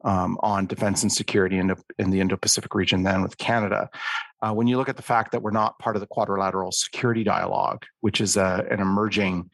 [0.05, 3.89] um, on defense and security in the, in the Indo-Pacific region than with Canada.
[4.41, 7.23] Uh, when you look at the fact that we're not part of the quadrilateral security
[7.23, 9.49] dialogue, which is a, an emerging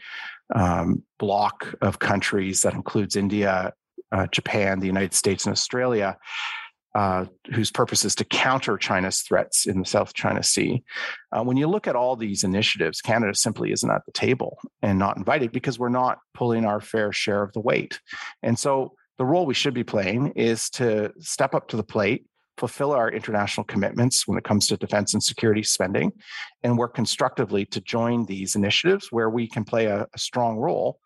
[0.55, 3.73] um, block of countries that includes India,
[4.12, 6.16] uh, Japan, the United States, and Australia,
[6.94, 10.83] uh, whose purpose is to counter China's threats in the South China Sea.
[11.31, 14.99] Uh, when you look at all these initiatives, Canada simply isn't at the table and
[14.99, 18.01] not invited because we're not pulling our fair share of the weight.
[18.42, 22.25] And so the role we should be playing is to step up to the plate,
[22.57, 26.12] fulfill our international commitments when it comes to defense and security spending,
[26.62, 31.01] and work constructively to join these initiatives where we can play a, a strong role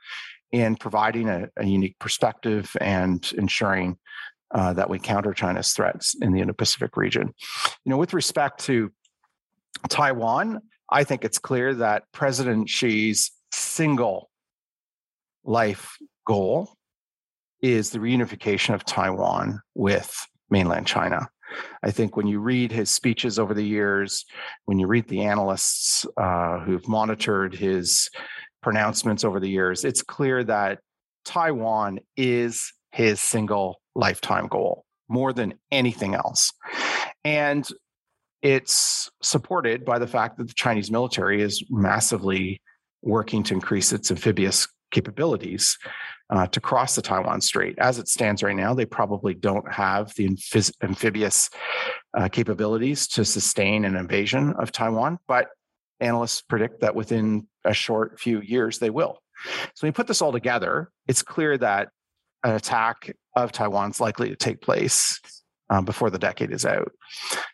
[0.53, 3.97] in providing a, a unique perspective and ensuring
[4.53, 7.33] uh, that we counter China's threats in the Indo Pacific region.
[7.85, 8.93] You know, with respect to
[9.89, 10.61] Taiwan,
[10.91, 14.31] I think it's clear that President Xi's single
[15.45, 16.77] life goal
[17.63, 21.29] is the reunification of Taiwan with mainland China.
[21.83, 24.25] I think when you read his speeches over the years,
[24.65, 28.09] when you read the analysts uh, who've monitored his
[28.63, 30.81] pronouncements over the years, it's clear that
[31.25, 36.53] Taiwan is his single lifetime goal more than anything else.
[37.25, 37.69] And
[38.43, 42.61] it's supported by the fact that the Chinese military is massively
[43.03, 45.79] working to increase its amphibious capabilities
[46.31, 47.79] uh, to cross the Taiwan Strait.
[47.79, 51.51] As it stands right now, they probably don't have the amphis- amphibious
[52.17, 55.49] uh, capabilities to sustain an invasion of Taiwan, but
[56.01, 59.19] analysts predict that within a short few years they will.
[59.45, 61.89] So when you put this all together, it's clear that
[62.45, 65.21] an attack of Taiwan is likely to take place
[65.71, 66.93] um, before the decade is out.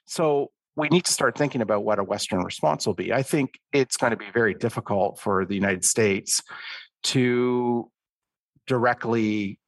[0.07, 3.13] So we need to start thinking about what a Western response will be.
[3.13, 6.41] I think it's going to be very difficult for the United States
[7.05, 7.91] to
[8.67, 9.59] directly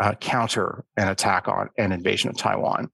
[0.00, 2.90] uh, counter an attack on an invasion of Taiwan.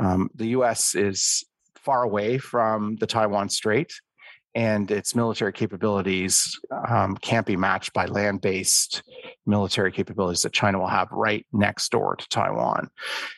[0.00, 1.44] Um, the US is
[1.76, 3.92] far away from the Taiwan Strait
[4.54, 6.58] and its military capabilities
[6.88, 9.02] um, can't be matched by land based
[9.46, 12.88] military capabilities that China will have right next door to Taiwan.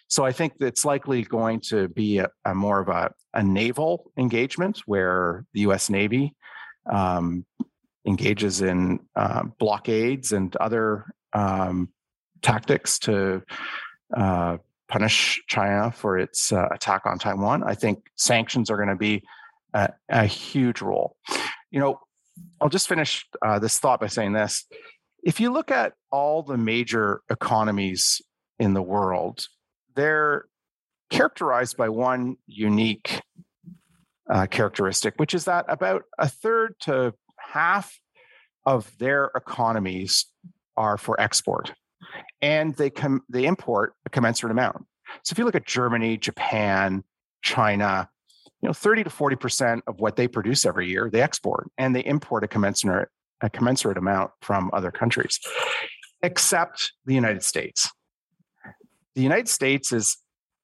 [0.09, 4.11] So I think it's likely going to be a, a more of a, a, naval
[4.17, 6.35] engagement where the US Navy
[6.91, 7.45] um,
[8.07, 11.91] engages in uh, blockades and other um,
[12.43, 13.43] tactics to
[14.17, 14.57] uh,
[14.89, 17.63] punish China for its uh, attack on Taiwan.
[17.63, 19.23] I think sanctions are going to be
[19.75, 21.17] a, a huge role.
[21.71, 22.01] You know,
[22.61, 24.67] I'll just finish uh, this thought by saying this.
[25.23, 28.23] If you look at all the major economies
[28.59, 29.47] in the world,
[29.95, 30.47] they're
[31.11, 33.21] characterized by one unique
[34.31, 37.99] uh, characteristic, which is that about a third to half
[38.65, 40.27] of their economies
[40.77, 41.73] are for export,
[42.41, 44.87] and they com- they import a commensurate amount.
[45.25, 47.03] So if you look at Germany, Japan,
[47.43, 48.09] China,
[48.63, 51.95] you know 30 to 40 percent of what they produce every year they export and
[51.95, 53.09] they import a commensurate
[53.41, 55.39] a commensurate amount from other countries
[56.23, 57.91] except the united states.
[59.15, 60.17] The united states is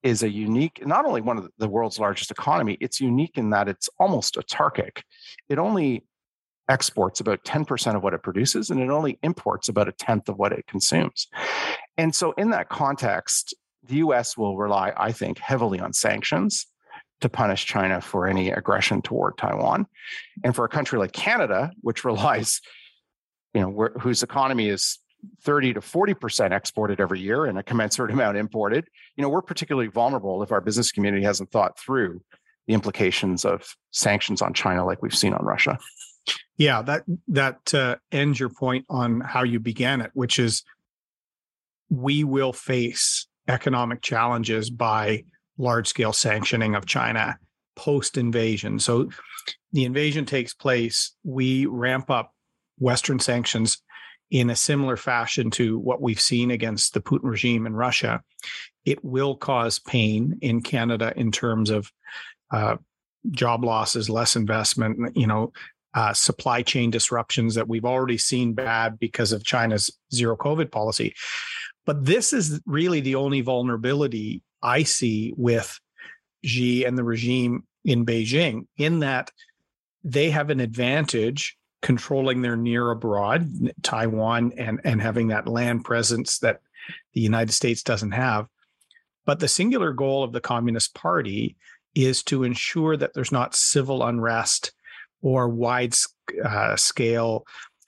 [0.03, 3.69] is a unique not only one of the world's largest economy it's unique in that
[3.69, 5.03] it's almost autarkic.
[5.49, 6.05] It only
[6.69, 10.37] exports about 10% of what it produces and it only imports about a tenth of
[10.37, 11.29] what it consumes.
[11.97, 13.55] And so in that context
[13.89, 16.67] the us will rely i think heavily on sanctions
[17.21, 19.87] to punish China for any aggression toward Taiwan.
[20.45, 22.61] And for a country like Canada, which relies,
[23.55, 24.99] you know, whose economy is
[25.43, 29.89] 30 to 40% exported every year and a commensurate amount imported, you know, we're particularly
[29.89, 32.21] vulnerable if our business community hasn't thought through
[32.67, 35.79] the implications of sanctions on China like we've seen on Russia.
[36.57, 40.65] Yeah, that that uh, ends your point on how you began it, which is
[41.89, 45.25] we will face economic challenges by
[45.59, 47.39] large scale sanctioning of China
[47.77, 48.79] post invasion.
[48.79, 49.11] So
[49.73, 52.33] the invasion takes place, we ramp up
[52.79, 53.83] Western sanctions
[54.31, 58.23] in a similar fashion to what we've seen against the Putin regime in Russia.
[58.85, 61.93] It will cause pain in Canada in terms of
[62.51, 62.77] uh,
[63.31, 65.53] job losses, less investment, you know,
[65.95, 71.15] uh, supply chain disruptions that we've already seen bad because of China's zero COVID policy.
[71.87, 75.79] But this is really the only vulnerability I see with
[76.45, 79.31] Xi and the regime in Beijing, in that
[80.05, 83.49] they have an advantage controlling their near abroad,
[83.83, 86.61] Taiwan, and, and having that land presence that
[87.15, 88.47] the United States doesn't have.
[89.25, 91.57] But the singular goal of the Communist Party
[91.95, 94.73] is to ensure that there's not civil unrest
[95.23, 95.95] or wide
[96.45, 97.47] uh, scale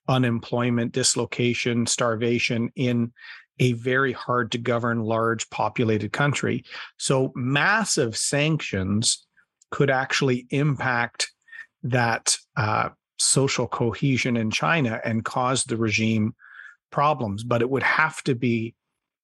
[0.09, 3.13] unemployment, dislocation, starvation in
[3.59, 6.65] a very hard to govern large populated country.
[6.97, 9.27] So massive sanctions
[9.71, 11.31] could actually impact
[11.83, 16.35] that uh, social cohesion in China and cause the regime
[16.91, 17.45] problems.
[17.45, 18.75] But it would have to be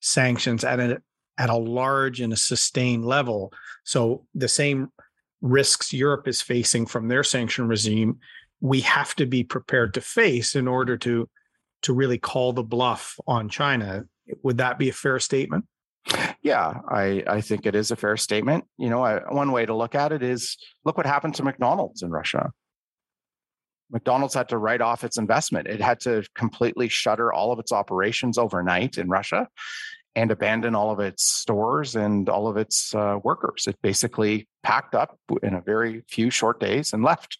[0.00, 1.02] sanctions at a
[1.36, 3.52] at a large and a sustained level.
[3.84, 4.92] So the same
[5.40, 8.18] risks Europe is facing from their sanction regime,
[8.60, 11.28] we have to be prepared to face in order to
[11.82, 14.04] to really call the bluff on China.
[14.42, 15.66] Would that be a fair statement?
[16.42, 18.64] Yeah, I, I think it is a fair statement.
[18.76, 22.02] You know, I, one way to look at it is look what happened to McDonald's
[22.02, 22.52] in Russia.
[23.90, 25.66] McDonald's had to write off its investment.
[25.66, 29.48] It had to completely shutter all of its operations overnight in Russia.
[30.16, 33.66] and abandon all of its stores and all of its uh, workers.
[33.66, 37.38] It basically packed up in a very few short days and left.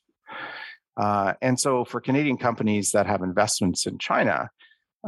[0.97, 4.51] Uh, and so, for Canadian companies that have investments in China,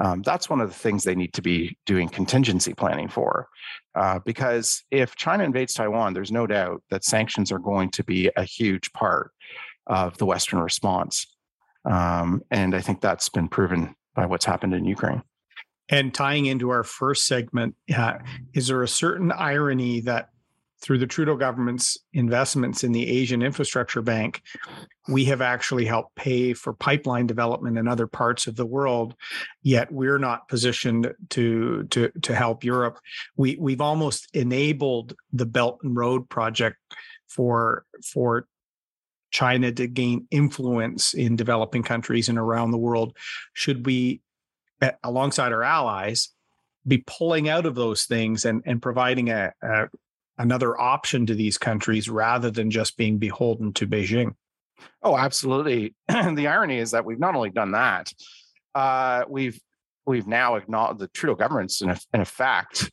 [0.02, 3.48] um, that's one of the things they need to be doing contingency planning for.
[3.94, 8.30] Uh, because if China invades Taiwan, there's no doubt that sanctions are going to be
[8.36, 9.32] a huge part
[9.86, 11.26] of the Western response.
[11.84, 15.22] Um, and I think that's been proven by what's happened in Ukraine.
[15.88, 18.18] And tying into our first segment, uh,
[18.54, 20.30] is there a certain irony that
[20.86, 24.40] through the Trudeau government's investments in the Asian Infrastructure Bank,
[25.08, 29.16] we have actually helped pay for pipeline development in other parts of the world.
[29.64, 33.00] Yet we're not positioned to to to help Europe.
[33.36, 36.76] We we've almost enabled the Belt and Road project
[37.26, 38.46] for for
[39.32, 43.16] China to gain influence in developing countries and around the world.
[43.54, 44.20] Should we,
[44.80, 46.28] eh, alongside our allies,
[46.86, 49.86] be pulling out of those things and and providing a, a
[50.38, 54.34] another option to these countries rather than just being beholden to Beijing.
[55.02, 55.94] Oh, absolutely.
[56.08, 58.12] the irony is that we've not only done that,
[58.74, 59.60] uh, we've
[60.06, 62.90] we've now acknowledged the Trudeau government's in, in effect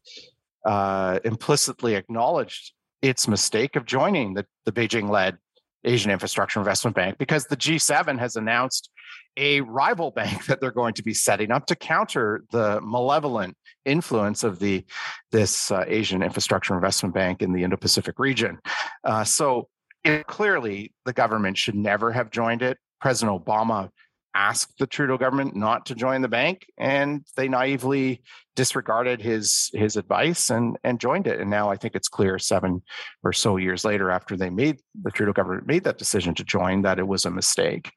[0.65, 5.37] uh, implicitly acknowledged its mistake of joining the, the Beijing-led
[5.83, 8.89] Asian Infrastructure Investment Bank because the G7 has announced
[9.37, 14.43] a rival bank that they're going to be setting up to counter the malevolent influence
[14.43, 14.85] of the
[15.31, 18.59] this uh, Asian Infrastructure Investment Bank in the Indo-Pacific region.
[19.03, 19.67] Uh, so
[20.03, 22.77] it, clearly, the government should never have joined it.
[23.01, 23.89] President Obama
[24.35, 28.21] asked the Trudeau government not to join the bank, and they naively
[28.55, 31.39] disregarded his his advice and and joined it.
[31.39, 32.81] And now I think it's clear seven
[33.23, 36.81] or so years later, after they made the Trudeau government made that decision to join,
[36.83, 37.91] that it was a mistake.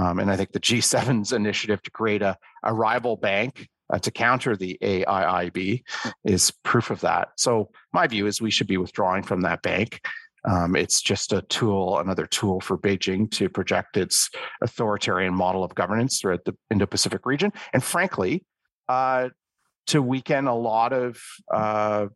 [0.00, 4.10] Um, and I think the G7's initiative to create a, a rival bank uh, to
[4.10, 5.82] counter the AIIB
[6.24, 7.28] is proof of that.
[7.36, 10.00] So my view is we should be withdrawing from that bank.
[10.48, 14.30] Um, it's just a tool, another tool for Beijing to project its
[14.62, 17.52] authoritarian model of governance throughout the Indo Pacific region.
[17.72, 18.44] And frankly,
[18.88, 19.28] uh,
[19.88, 21.20] to weaken a lot of
[21.52, 22.06] uh,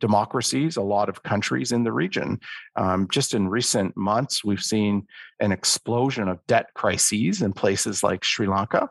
[0.00, 2.38] democracies, a lot of countries in the region.
[2.76, 5.06] Um, just in recent months, we've seen
[5.40, 8.90] an explosion of debt crises in places like Sri Lanka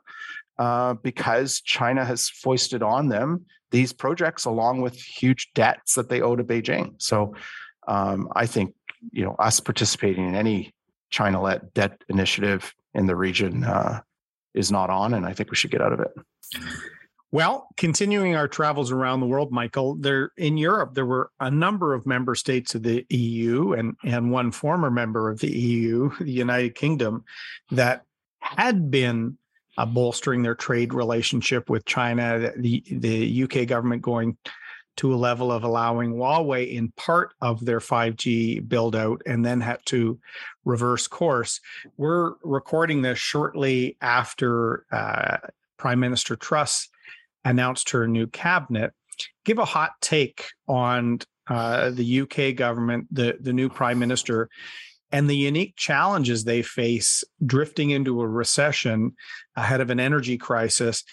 [0.58, 6.21] uh, because China has foisted on them these projects along with huge debts that they
[6.21, 6.93] owe to Beijing.
[6.98, 7.36] So
[7.88, 8.76] um, I think
[9.12, 10.74] you know us participating in any
[11.10, 14.02] China-led debt initiative in the region uh,
[14.54, 16.12] is not on, and I think we should get out of it.
[17.32, 21.93] Well, continuing our travels around the world, Michael, there in Europe there were a number
[21.93, 26.32] of member states of the EU and and one former member of the EU, the
[26.32, 27.26] United Kingdom,
[27.71, 28.04] that
[28.39, 29.38] had been
[29.78, 32.54] uh, bolstering their trade relationship with China.
[32.56, 34.38] The the UK government going
[34.97, 39.62] to a level of allowing Huawei in part of their 5G build out and then
[39.62, 40.19] had to
[40.63, 41.60] reverse course.
[41.97, 45.38] We're recording this shortly after uh,
[45.77, 46.88] Prime Minister Truss
[47.43, 48.93] announced her new cabinet.
[49.43, 54.49] Give a hot take on uh, the UK government, the, the new prime minister,
[55.12, 59.13] and the unique challenges they face drifting into a recession
[59.55, 61.03] ahead of an energy crisis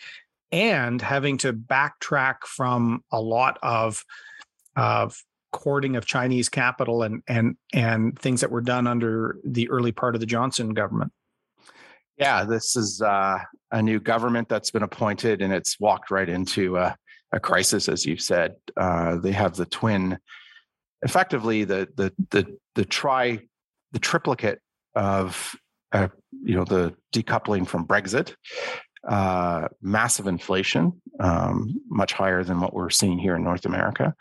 [0.52, 4.04] and having to backtrack from a lot of
[4.76, 5.16] of
[5.52, 10.14] courting of Chinese capital and and and things that were done under the early part
[10.14, 11.12] of the Johnson government.
[12.18, 13.38] Yeah, this is uh,
[13.70, 16.94] a new government that's been appointed, and it's walked right into a,
[17.32, 18.54] a crisis, as you've said.
[18.76, 20.18] Uh, they have the twin,
[21.02, 23.40] effectively the the the the tri
[23.92, 24.60] the triplicate
[24.94, 25.54] of
[25.92, 26.08] uh,
[26.44, 28.34] you know the decoupling from Brexit,
[29.08, 34.14] uh, massive inflation, um, much higher than what we're seeing here in North America,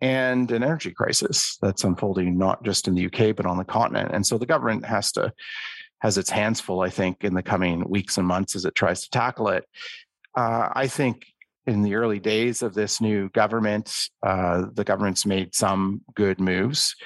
[0.00, 4.10] and an energy crisis that's unfolding not just in the UK but on the continent.
[4.12, 5.32] And so the government has to
[6.00, 9.02] has its hands full, I think, in the coming weeks and months as it tries
[9.02, 9.64] to tackle it.
[10.36, 11.26] Uh, I think
[11.66, 13.94] in the early days of this new government,
[14.26, 16.96] uh, the government's made some good moves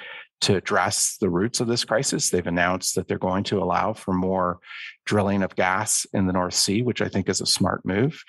[0.43, 2.31] to address the roots of this crisis.
[2.31, 4.59] They've announced that they're going to allow for more
[5.07, 8.23] drilling of gas in the North Sea, which I think is a smart move.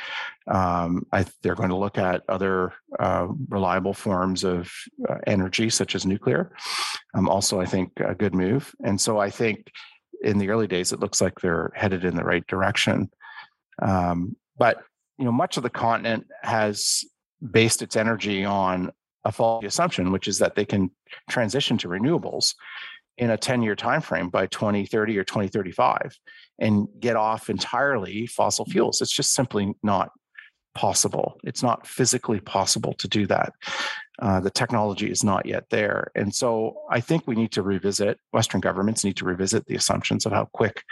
[0.48, 4.72] Um, I, they're going to look at other uh, reliable forms of
[5.08, 6.54] uh, energy, such as nuclear.
[7.14, 8.74] Um, also, I think a good move.
[8.84, 9.70] And so I think
[10.24, 13.10] in the early days, it looks like they're headed in the right direction.
[13.82, 14.82] Um, but
[15.18, 17.04] you know, much of the continent has
[17.52, 18.92] based its energy on
[19.26, 20.90] a faulty assumption, which is that they can
[21.30, 22.54] transition to renewables
[23.18, 26.18] in a 10 year time frame by 2030 or 2035
[26.60, 29.02] and get off entirely fossil fuels.
[29.02, 30.12] It's just simply not
[30.76, 31.40] possible.
[31.44, 33.54] It's not physically possible to do that.
[34.20, 36.12] Uh, the technology is not yet there.
[36.16, 40.26] And so I think we need to revisit, Western governments need to revisit the assumptions
[40.26, 40.84] of how quick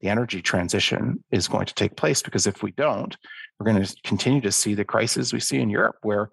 [0.00, 2.22] the energy transition is going to take place.
[2.22, 3.16] Because if we don't,
[3.58, 6.30] we're going to continue to see the crisis we see in Europe, where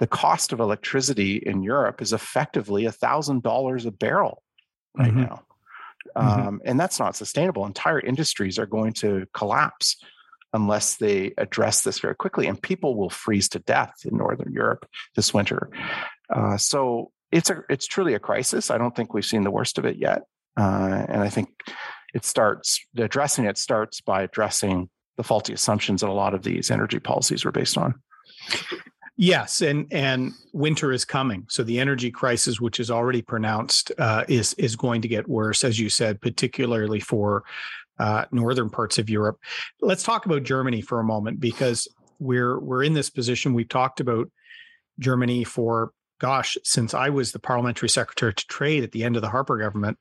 [0.00, 4.42] the cost of electricity in Europe is effectively $1,000 a barrel
[4.96, 5.20] right mm-hmm.
[5.20, 5.42] now.
[6.16, 6.48] Mm-hmm.
[6.48, 7.66] Um, and that's not sustainable.
[7.66, 10.02] Entire industries are going to collapse
[10.54, 12.46] unless they address this very quickly.
[12.46, 15.70] And people will freeze to death in Northern Europe this winter.
[16.34, 18.70] Uh, so it's a it's truly a crisis.
[18.70, 20.22] I don't think we've seen the worst of it yet.
[20.56, 21.50] Uh, and I think
[22.14, 26.70] it starts addressing it starts by addressing the faulty assumptions that a lot of these
[26.70, 27.94] energy policies were based on.
[29.16, 34.24] Yes, and and winter is coming, so the energy crisis, which is already pronounced, uh,
[34.28, 37.44] is is going to get worse, as you said, particularly for
[37.98, 39.38] uh, northern parts of Europe.
[39.82, 41.86] Let's talk about Germany for a moment because
[42.18, 43.52] we're we're in this position.
[43.52, 44.30] We've talked about
[44.98, 49.22] Germany for gosh since I was the parliamentary secretary to trade at the end of
[49.22, 49.98] the Harper government.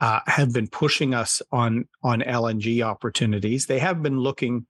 [0.00, 3.66] Uh, have been pushing us on on LNG opportunities.
[3.66, 4.66] They have been looking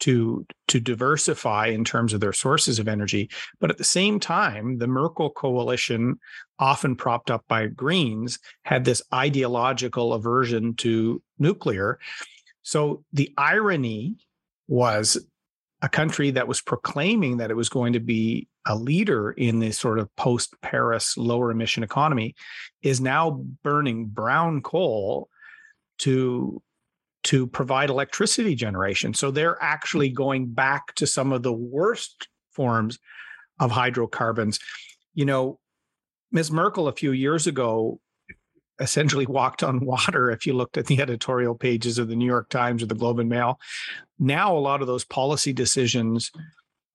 [0.00, 3.30] to to diversify in terms of their sources of energy
[3.60, 6.18] but at the same time the merkel coalition
[6.58, 11.98] often propped up by greens had this ideological aversion to nuclear.
[12.62, 14.16] So the irony
[14.68, 15.18] was
[15.82, 19.78] a country that was proclaiming that it was going to be a leader in this
[19.78, 22.34] sort of post paris lower emission economy
[22.80, 25.28] is now burning brown coal
[25.98, 26.62] to
[27.24, 29.14] to provide electricity generation.
[29.14, 32.98] So they're actually going back to some of the worst forms
[33.58, 34.58] of hydrocarbons.
[35.14, 35.58] You know,
[36.32, 36.50] Ms.
[36.50, 38.00] Merkel a few years ago
[38.80, 42.48] essentially walked on water if you looked at the editorial pages of the New York
[42.50, 43.58] Times or the Globe and Mail.
[44.18, 46.30] Now a lot of those policy decisions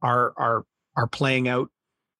[0.01, 0.65] are are
[0.95, 1.69] are playing out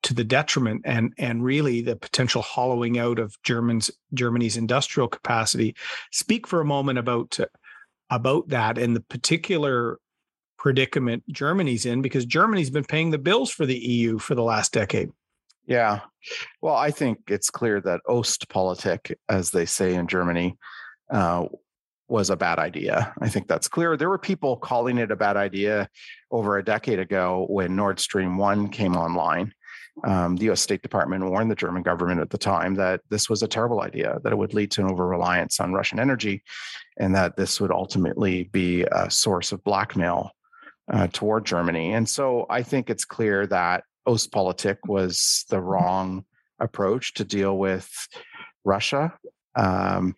[0.03, 5.75] to the detriment and and really the potential hollowing out of Germans Germany's industrial capacity.
[6.11, 7.37] Speak for a moment about
[8.09, 9.99] about that and the particular
[10.57, 14.73] predicament Germany's in because Germany's been paying the bills for the EU for the last
[14.73, 15.09] decade.
[15.65, 16.01] Yeah.
[16.61, 20.57] Well, I think it's clear that Ostpolitik, as they say in Germany,
[21.11, 21.45] uh,
[22.07, 23.13] was a bad idea.
[23.21, 23.95] I think that's clear.
[23.95, 25.87] There were people calling it a bad idea
[26.31, 29.53] over a decade ago when Nord Stream 1 came online.
[30.03, 33.43] Um, the US State Department warned the German government at the time that this was
[33.43, 36.43] a terrible idea, that it would lead to an over reliance on Russian energy,
[36.97, 40.31] and that this would ultimately be a source of blackmail
[40.91, 41.93] uh, toward Germany.
[41.93, 46.25] And so I think it's clear that Ostpolitik was the wrong
[46.59, 47.89] approach to deal with
[48.65, 49.13] Russia.
[49.55, 50.15] Um,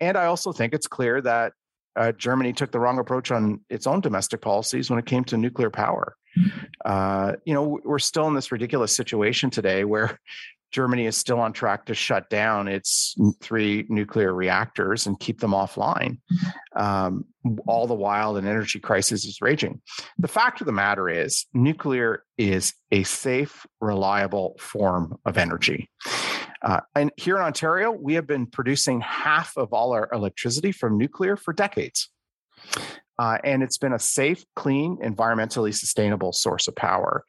[0.00, 1.52] and I also think it's clear that
[1.94, 5.36] uh, Germany took the wrong approach on its own domestic policies when it came to
[5.36, 6.16] nuclear power.
[6.84, 10.18] Uh, you know, we're still in this ridiculous situation today where
[10.72, 15.50] Germany is still on track to shut down its three nuclear reactors and keep them
[15.50, 16.18] offline.
[16.74, 17.26] Um,
[17.66, 19.82] all the while, an energy crisis is raging.
[20.18, 25.90] The fact of the matter is, nuclear is a safe, reliable form of energy.
[26.62, 30.96] Uh, and here in Ontario, we have been producing half of all our electricity from
[30.96, 32.08] nuclear for decades.
[33.18, 37.24] Uh, and it's been a safe, clean, environmentally sustainable source of power.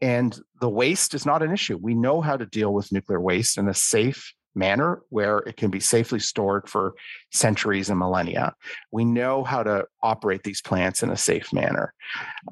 [0.00, 1.78] And the waste is not an issue.
[1.80, 5.70] We know how to deal with nuclear waste in a safe manner where it can
[5.70, 6.94] be safely stored for
[7.32, 8.54] centuries and millennia.
[8.90, 11.92] We know how to operate these plants in a safe manner.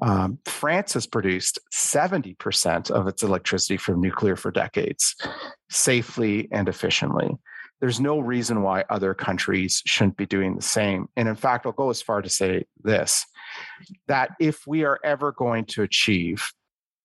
[0.01, 5.15] Um, France has produced 70% of its electricity from nuclear for decades,
[5.69, 7.31] safely and efficiently.
[7.81, 11.07] There's no reason why other countries shouldn't be doing the same.
[11.15, 13.25] And in fact, I'll go as far to say this
[14.07, 16.51] that if we are ever going to achieve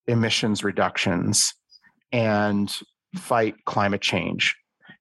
[0.07, 1.53] emissions reductions
[2.13, 2.75] and
[3.17, 4.57] fight climate change,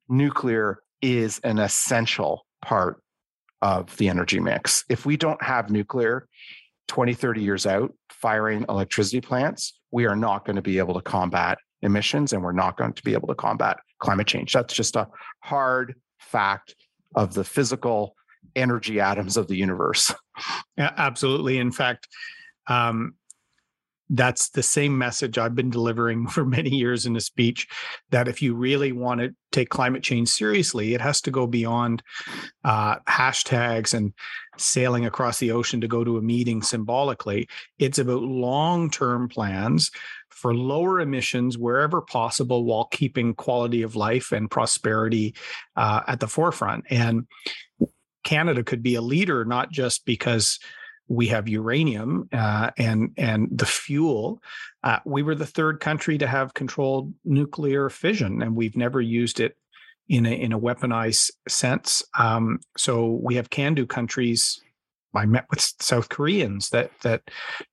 [0.07, 3.01] nuclear is an essential part
[3.61, 4.83] of the energy mix.
[4.89, 6.27] If we don't have nuclear
[6.87, 11.01] 20, 30 years out, firing electricity plants, we are not going to be able to
[11.01, 14.53] combat emissions and we're not going to be able to combat climate change.
[14.53, 15.07] That's just a
[15.41, 16.75] hard fact
[17.15, 18.15] of the physical
[18.55, 20.13] energy atoms of the universe.
[20.77, 21.57] Yeah, absolutely.
[21.57, 22.07] In fact,
[22.67, 23.15] um,
[24.09, 27.67] that's the same message I've been delivering for many years in a speech
[28.09, 32.01] that if you really want to take climate change seriously, it has to go beyond
[32.63, 34.13] uh, hashtags and
[34.57, 37.47] sailing across the ocean to go to a meeting symbolically.
[37.77, 39.91] It's about long term plans
[40.29, 45.35] for lower emissions wherever possible while keeping quality of life and prosperity
[45.75, 46.85] uh, at the forefront.
[46.89, 47.27] And
[48.23, 50.59] Canada could be a leader, not just because
[51.07, 54.41] we have uranium uh, and and the fuel.
[54.83, 59.39] Uh, we were the third country to have controlled nuclear fission, and we've never used
[59.39, 59.57] it
[60.07, 62.03] in a in a weaponized sense.
[62.17, 64.61] Um, so we have can-do countries.
[65.15, 67.23] I met with South Koreans that that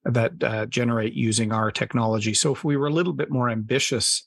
[0.04, 2.34] that uh, generate using our technology.
[2.34, 4.26] So if we were a little bit more ambitious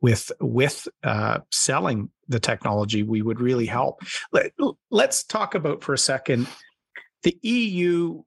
[0.00, 4.02] with with uh, selling the technology, we would really help.
[4.32, 4.52] Let,
[4.90, 6.48] let's talk about for a second.
[7.22, 8.22] The EU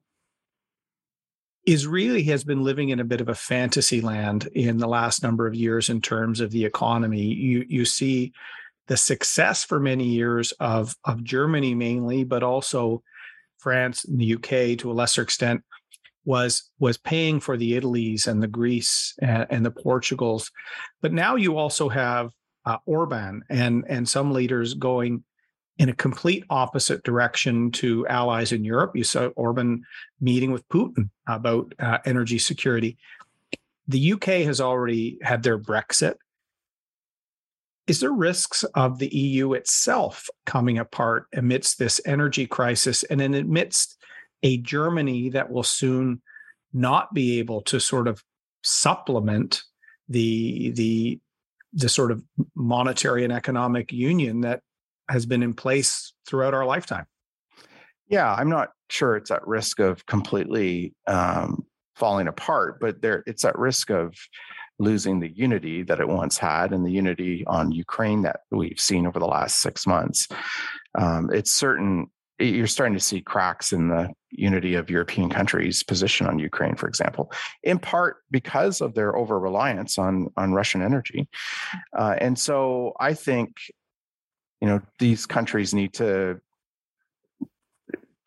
[1.66, 5.22] is really has been living in a bit of a fantasy land in the last
[5.22, 7.22] number of years in terms of the economy.
[7.22, 8.32] You you see
[8.86, 13.02] the success for many years of of Germany mainly, but also
[13.60, 15.62] France and the UK to a lesser extent
[16.24, 20.50] was was paying for the Italy's and the Greece and, and the Portugals.
[21.00, 22.30] But now you also have
[22.66, 25.24] uh, Orban and and some leaders going
[25.78, 28.94] in a complete opposite direction to allies in Europe.
[28.94, 29.82] You saw Orban
[30.20, 32.98] meeting with Putin about uh, energy security.
[33.88, 36.16] The UK has already had their Brexit
[37.90, 43.34] is there risks of the EU itself coming apart amidst this energy crisis and then
[43.34, 44.00] amidst
[44.44, 46.22] a Germany that will soon
[46.72, 48.22] not be able to sort of
[48.62, 49.64] supplement
[50.08, 51.18] the the
[51.72, 52.22] the sort of
[52.54, 54.60] monetary and economic union that
[55.08, 57.06] has been in place throughout our lifetime.
[58.06, 61.66] Yeah, I'm not sure it's at risk of completely um,
[61.96, 64.14] falling apart, but there it's at risk of
[64.80, 69.06] losing the unity that it once had and the unity on Ukraine that we've seen
[69.06, 70.26] over the last six months.
[70.98, 72.10] Um, it's certain
[72.40, 76.88] you're starting to see cracks in the unity of European countries' position on Ukraine, for
[76.88, 77.30] example,
[77.62, 81.28] in part because of their over reliance on on Russian energy.
[81.96, 83.58] Uh, and so I think,
[84.62, 86.40] you know, these countries need to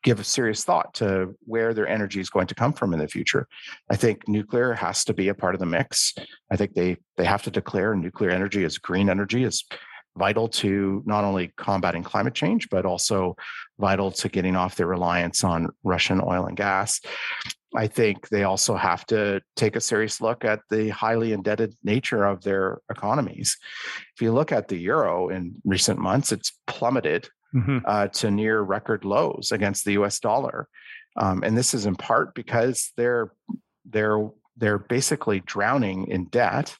[0.03, 3.07] give a serious thought to where their energy is going to come from in the
[3.07, 3.47] future.
[3.89, 6.13] I think nuclear has to be a part of the mix.
[6.51, 9.63] I think they they have to declare nuclear energy as green energy is
[10.15, 13.35] vital to not only combating climate change but also
[13.79, 17.01] vital to getting off their reliance on Russian oil and gas.
[17.75, 22.23] I think they also have to take a serious look at the highly indebted nature
[22.23, 23.57] of their economies.
[24.15, 27.79] If you look at the euro in recent months, it's plummeted mm-hmm.
[27.85, 30.19] uh, to near record lows against the U.S.
[30.19, 30.67] dollar,
[31.15, 33.31] um, and this is in part because they're
[33.85, 36.75] they're they're basically drowning in debt,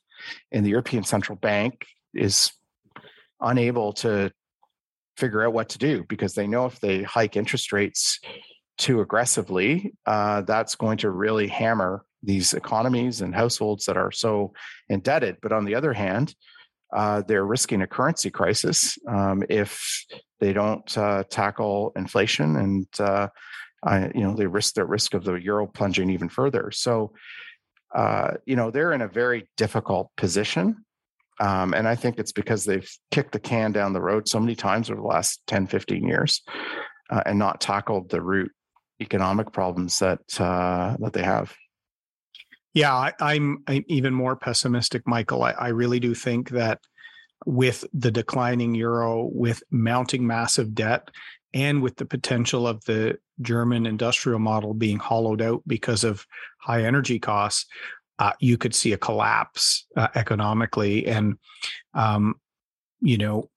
[0.52, 2.52] and the European Central Bank is
[3.40, 4.32] unable to
[5.18, 8.20] figure out what to do because they know if they hike interest rates
[8.78, 14.54] too aggressively, uh, that's going to really hammer these economies and households that are so
[14.90, 15.38] indebted.
[15.42, 16.34] But on the other hand,
[16.94, 20.06] uh, they're risking a currency crisis um, if
[20.40, 23.28] they don't uh, tackle inflation, and uh,
[23.84, 26.72] I, you know they risk the risk of the euro plunging even further.
[26.72, 27.14] So,
[27.96, 30.86] uh, you know, they're in a very difficult position.
[31.40, 34.56] Um, and I think it's because they've kicked the can down the road so many
[34.56, 36.44] times over the last 10, 15 years
[37.10, 38.52] uh, and not tackled the root
[39.02, 41.54] economic problems that uh, that they have.
[42.74, 45.44] Yeah, I, am even more pessimistic, Michael.
[45.44, 46.80] I, I, really do think that
[47.46, 51.10] with the declining euro, with mounting massive debt,
[51.54, 56.26] and with the potential of the German industrial model being hollowed out because of
[56.62, 57.68] high energy costs,
[58.20, 61.06] uh, you could see a collapse uh, economically.
[61.06, 61.38] And,
[61.94, 62.36] um,
[63.02, 63.50] you know,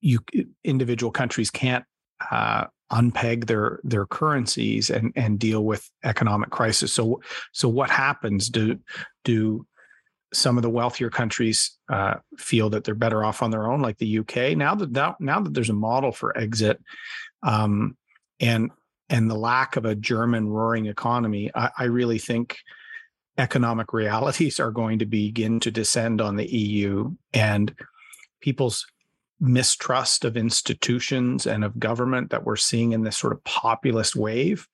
[0.00, 0.20] you
[0.62, 1.84] individual countries can't
[2.30, 6.92] uh, unpeg their their currencies and and deal with economic crisis.
[6.92, 7.20] So
[7.52, 8.48] so what happens?
[8.48, 8.78] Do
[9.24, 9.66] do
[10.32, 13.98] some of the wealthier countries uh, feel that they're better off on their own, like
[13.98, 14.56] the UK?
[14.56, 16.80] Now that now, now that there's a model for exit,
[17.42, 17.96] um,
[18.40, 18.70] and
[19.08, 22.58] and the lack of a German roaring economy, I, I really think
[23.38, 27.74] economic realities are going to begin to descend on the EU and
[28.40, 28.86] people's
[29.40, 34.66] mistrust of institutions and of government that we're seeing in this sort of populist wave.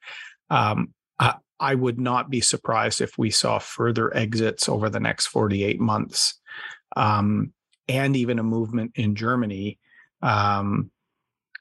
[0.51, 5.27] Um, I, I, would not be surprised if we saw further exits over the next
[5.29, 6.41] 48 months
[6.97, 7.53] um,
[7.89, 9.79] and even a movement in Germany
[10.23, 10.91] um,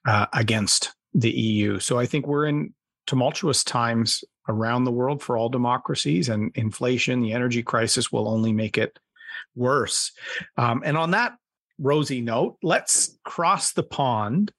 [0.05, 1.79] uh, against the EU.
[1.79, 2.73] So I think we're in
[3.07, 8.51] tumultuous times around the world for all democracies, and inflation, the energy crisis will only
[8.51, 8.97] make it
[9.55, 10.11] worse.
[10.57, 11.33] Um, and on that
[11.79, 14.51] rosy note, let's cross the pond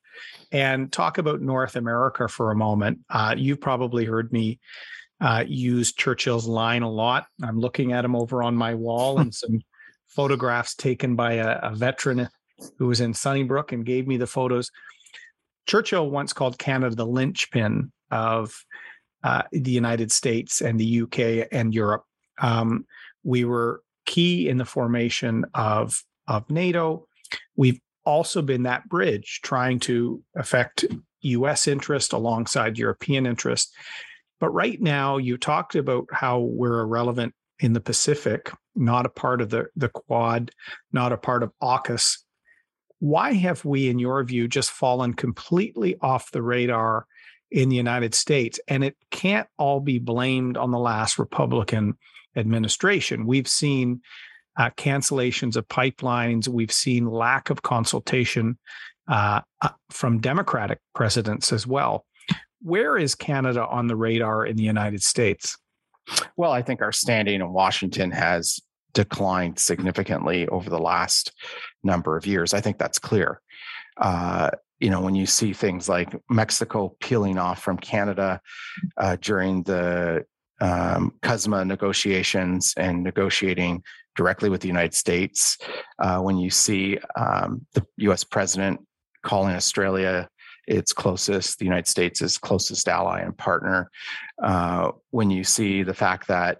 [0.52, 3.00] and talk about North America for a moment.
[3.08, 4.58] Uh, you've probably heard me
[5.20, 7.26] uh, use Churchill's line a lot.
[7.42, 9.60] I'm looking at him over on my wall and some
[10.08, 12.28] photographs taken by a, a veteran
[12.78, 14.70] who was in Sunnybrook and gave me the photos.
[15.66, 18.64] Churchill once called Canada the linchpin of
[19.22, 22.04] uh, the United States and the UK and Europe.
[22.40, 22.86] Um,
[23.22, 27.06] we were key in the formation of of NATO.
[27.56, 30.84] We've also been that bridge trying to affect
[31.22, 33.74] US interest alongside European interest.
[34.38, 39.42] But right now, you talked about how we're irrelevant in the Pacific, not a part
[39.42, 40.50] of the, the Quad,
[40.92, 42.18] not a part of AUKUS.
[43.00, 47.06] Why have we, in your view, just fallen completely off the radar
[47.50, 48.58] in the United States?
[48.66, 51.98] And it can't all be blamed on the last Republican
[52.34, 53.26] administration.
[53.26, 54.00] We've seen
[54.56, 56.48] uh, cancellations of pipelines.
[56.48, 58.58] We've seen lack of consultation
[59.08, 62.04] uh, uh, from Democratic presidents as well.
[62.62, 65.56] Where is Canada on the radar in the United States?
[66.36, 68.60] Well, I think our standing in Washington has
[68.92, 71.32] declined significantly over the last
[71.82, 72.52] number of years.
[72.52, 73.40] I think that's clear.
[73.96, 78.40] Uh, you know, when you see things like Mexico peeling off from Canada
[78.96, 80.24] uh, during the
[80.60, 83.82] um, CUSMA negotiations and negotiating
[84.16, 85.58] directly with the United States.
[85.98, 88.80] Uh, when you see um, the US president
[89.22, 90.28] calling Australia
[90.66, 93.90] its closest, the United States' is closest ally and partner.
[94.42, 96.58] Uh, when you see the fact that,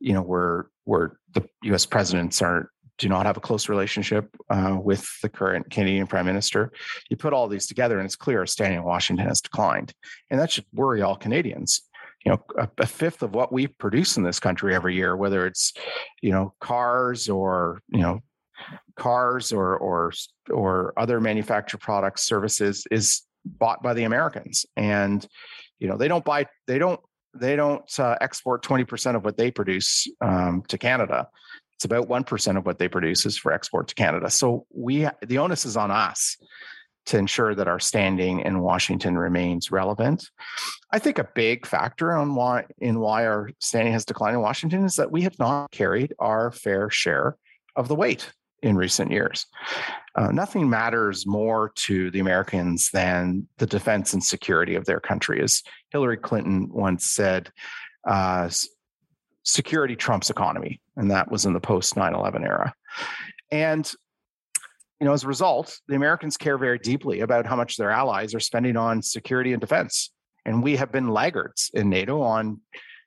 [0.00, 4.78] you know, we're, we're the US presidents are do not have a close relationship uh,
[4.80, 6.70] with the current Canadian Prime Minister.
[7.10, 9.92] You put all these together, and it's clear our standing in Washington has declined,
[10.30, 11.82] and that should worry all Canadians
[12.24, 15.46] you know a, a, fifth of what we produce in this country every year whether
[15.46, 15.72] it's
[16.20, 18.20] you know cars or you know
[18.96, 20.12] cars or or
[20.50, 24.66] or other manufactured products services is bought by the americans.
[24.76, 25.26] And
[25.78, 27.00] you know they don't buy they don't
[27.34, 31.28] they don't uh, export 20% of what they produce um, to canada.
[31.72, 34.28] It's about 1% of what they produce is for export to canada.
[34.28, 36.36] So we the onus is on us
[37.06, 40.28] to ensure that our standing in Washington remains relevant.
[40.92, 44.84] I think a big factor on why in why our standing has declined in Washington
[44.84, 47.36] is that we have not carried our fair share
[47.76, 48.30] of the weight
[48.62, 49.46] in recent years.
[50.14, 55.42] Uh, nothing matters more to the Americans than the defense and security of their country.
[55.42, 57.50] As Hillary Clinton once said,
[58.06, 58.48] uh,
[59.42, 60.80] security trumps economy.
[60.96, 62.74] And that was in the post 9 11 era.
[63.50, 63.90] And
[65.02, 68.36] you know, as a result, the Americans care very deeply about how much their allies
[68.36, 70.12] are spending on security and defense.
[70.44, 72.60] And we have been laggards in NATO on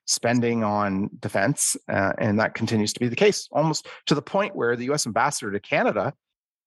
[0.04, 1.74] spending on defense.
[1.88, 5.06] Uh, and that continues to be the case, almost to the point where the US
[5.06, 6.12] ambassador to Canada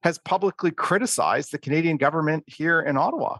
[0.02, 3.38] has publicly criticized the Canadian government here in Ottawa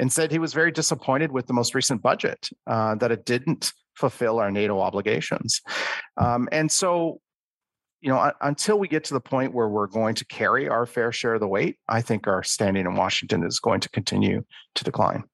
[0.00, 3.72] and said he was very disappointed with the most recent budget, uh, that it didn't
[3.94, 5.60] fulfill our NATO obligations.
[6.16, 7.20] Um, and so
[8.00, 11.10] you know, until we get to the point where we're going to carry our fair
[11.10, 14.44] share of the weight, I think our standing in Washington is going to continue
[14.76, 15.24] to decline.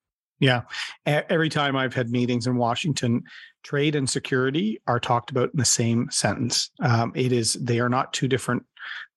[0.40, 0.62] Yeah.
[1.06, 3.22] Every time I've had meetings in Washington,
[3.62, 6.70] trade and security are talked about in the same sentence.
[6.80, 8.64] Um, it is, they are not two different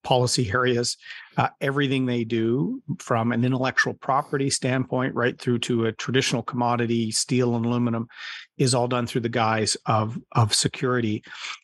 [0.04, 0.96] policy areas.
[1.36, 7.10] Uh, everything they do, from an intellectual property standpoint right through to a traditional commodity,
[7.10, 8.08] steel and aluminum,
[8.56, 11.22] is all done through the guise of of security.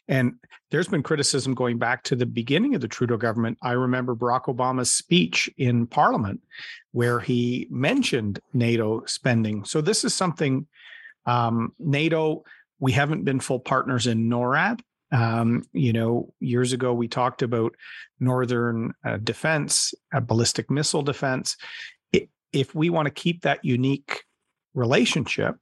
[0.09, 0.35] And
[0.71, 3.59] there's been criticism going back to the beginning of the Trudeau government.
[3.63, 6.41] I remember Barack Obama's speech in Parliament
[6.93, 9.65] where he mentioned NATO spending.
[9.65, 10.67] So this is something
[11.27, 12.45] um, NATO.
[12.81, 14.81] We haven't been full partners in NORAD.
[15.15, 17.75] Um, you know, years ago we talked about
[18.19, 21.57] northern uh, defense, uh, ballistic missile defense.
[22.13, 24.25] It, if we want to keep that unique
[24.75, 25.55] relationship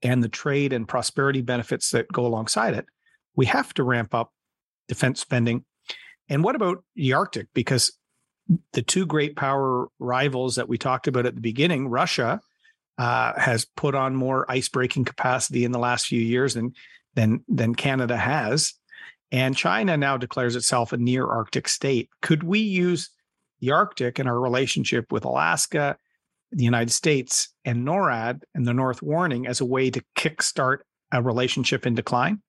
[0.00, 2.86] and the trade and prosperity benefits that go alongside it,
[3.34, 4.32] we have to ramp up
[4.88, 5.64] defense spending.
[6.30, 7.48] And what about the Arctic?
[7.52, 7.92] Because
[8.72, 12.40] the two great power rivals that we talked about at the beginning, Russia
[12.96, 16.72] uh, has put on more ice breaking capacity in the last few years than
[17.14, 18.72] than than Canada has.
[19.32, 22.10] And China now declares itself a near Arctic state.
[22.22, 23.10] Could we use
[23.60, 25.96] the Arctic and our relationship with Alaska,
[26.52, 30.78] the United States, and NORAD and the North Warning as a way to kickstart
[31.12, 32.40] a relationship in decline?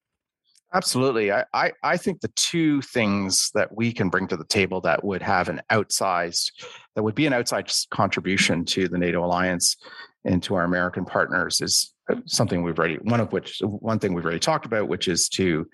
[0.73, 1.31] Absolutely.
[1.31, 5.01] I, I, I, think the two things that we can bring to the table that
[5.01, 6.51] would have an outsized,
[6.93, 9.77] that would be an outsized contribution to the NATO alliance
[10.25, 11.93] and to our American partners is
[12.25, 15.65] something we've already, one of which, one thing we've already talked about, which is to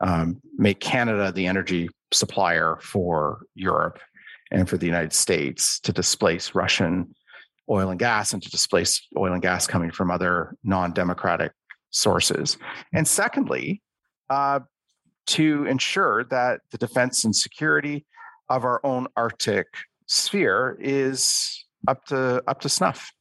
[0.00, 3.98] um, make Canada the energy supplier for Europe
[4.50, 7.14] and for the United States to displace Russian
[7.70, 11.52] oil and gas and to displace oil and gas coming from other non democratic
[11.90, 12.56] sources.
[12.92, 13.82] And secondly,
[14.30, 14.60] uh,
[15.26, 18.06] to ensure that the defense and security
[18.48, 19.66] of our own Arctic
[20.06, 23.12] sphere is up to up to snuff.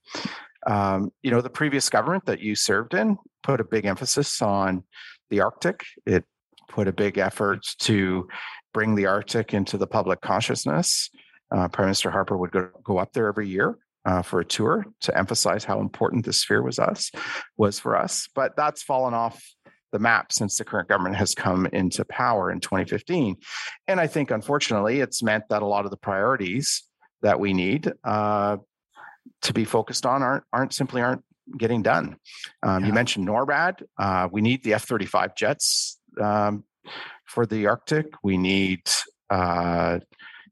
[0.66, 4.84] Um, you know, the previous government that you served in put a big emphasis on
[5.30, 5.84] the Arctic.
[6.06, 6.26] It
[6.68, 8.28] put a big effort to
[8.74, 11.09] bring the Arctic into the public consciousness.
[11.51, 14.86] Uh, Prime Minister Harper would go, go up there every year uh, for a tour
[15.01, 17.11] to emphasize how important the sphere was us
[17.57, 18.28] was for us.
[18.36, 19.43] But that's fallen off
[19.91, 23.38] the map since the current government has come into power in 2015.
[23.88, 26.84] And I think, unfortunately, it's meant that a lot of the priorities
[27.22, 28.57] that we need uh,
[29.41, 31.24] to be focused on aren't aren't simply aren't
[31.57, 32.18] getting done.
[32.63, 32.88] Um, yeah.
[32.88, 33.84] You mentioned NORAD.
[33.97, 36.63] Uh, we need the F 35 jets um,
[37.26, 38.07] for the Arctic.
[38.24, 38.82] We need,
[39.30, 39.99] uh,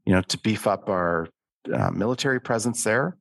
[0.05, 1.27] you know, to beef up our
[1.73, 3.17] uh, military presence there,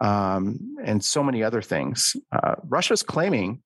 [0.00, 2.16] um, and so many other things.
[2.32, 3.62] Uh, Russia's claiming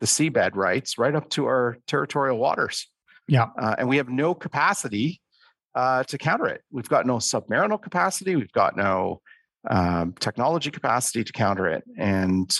[0.00, 2.88] the seabed rights right up to our territorial waters.
[3.26, 5.20] Yeah, uh, and we have no capacity
[5.74, 6.62] uh, to counter it.
[6.70, 8.36] We've got no submarinal capacity.
[8.36, 9.20] We've got no
[9.68, 12.54] um, technology capacity to counter it, and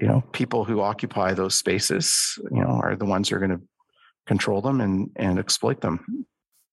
[0.00, 3.56] you know, people who occupy those spaces, you know, are the ones who are going
[3.56, 3.62] to
[4.26, 6.26] control them and and exploit them.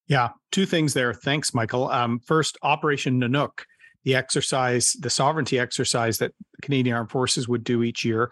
[0.08, 1.14] Yeah, two things there.
[1.14, 1.90] Thanks, Michael.
[1.90, 3.62] Um, first, Operation Nanook,
[4.04, 8.32] the exercise, the sovereignty exercise that Canadian Armed Forces would do each year.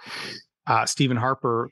[0.68, 1.70] Uh, Stephen Harper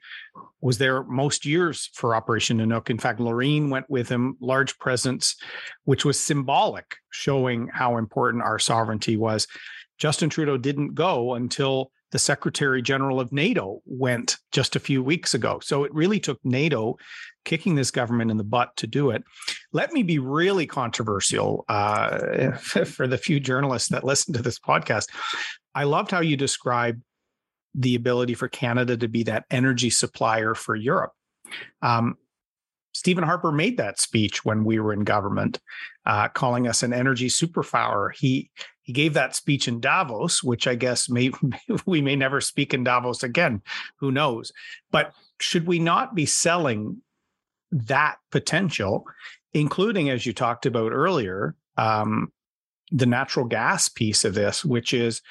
[0.61, 2.89] was there most years for Operation Nanook.
[2.89, 5.35] In fact, Laureen went with him, large presence,
[5.83, 9.45] which was symbolic, showing how important our sovereignty was.
[9.99, 15.33] Justin Trudeau didn't go until the Secretary General of NATO went just a few weeks
[15.33, 15.59] ago.
[15.61, 16.95] So it really took NATO
[17.47, 19.23] kicking this government in the butt to do it.
[19.71, 25.07] Let me be really controversial uh, for the few journalists that listen to this podcast.
[25.73, 27.01] I loved how you described
[27.73, 31.13] the ability for Canada to be that energy supplier for Europe.
[31.81, 32.17] Um,
[32.93, 35.59] Stephen Harper made that speech when we were in government,
[36.05, 38.09] uh, calling us an energy superpower.
[38.13, 38.49] He
[38.81, 41.31] he gave that speech in Davos, which I guess may
[41.85, 43.61] we may never speak in Davos again.
[43.99, 44.51] Who knows?
[44.91, 47.01] But should we not be selling
[47.71, 49.05] that potential,
[49.53, 52.31] including as you talked about earlier, um,
[52.91, 55.21] the natural gas piece of this, which is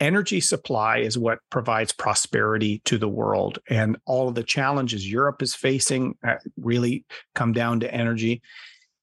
[0.00, 5.42] energy supply is what provides prosperity to the world and all of the challenges europe
[5.42, 7.04] is facing uh, really
[7.36, 8.42] come down to energy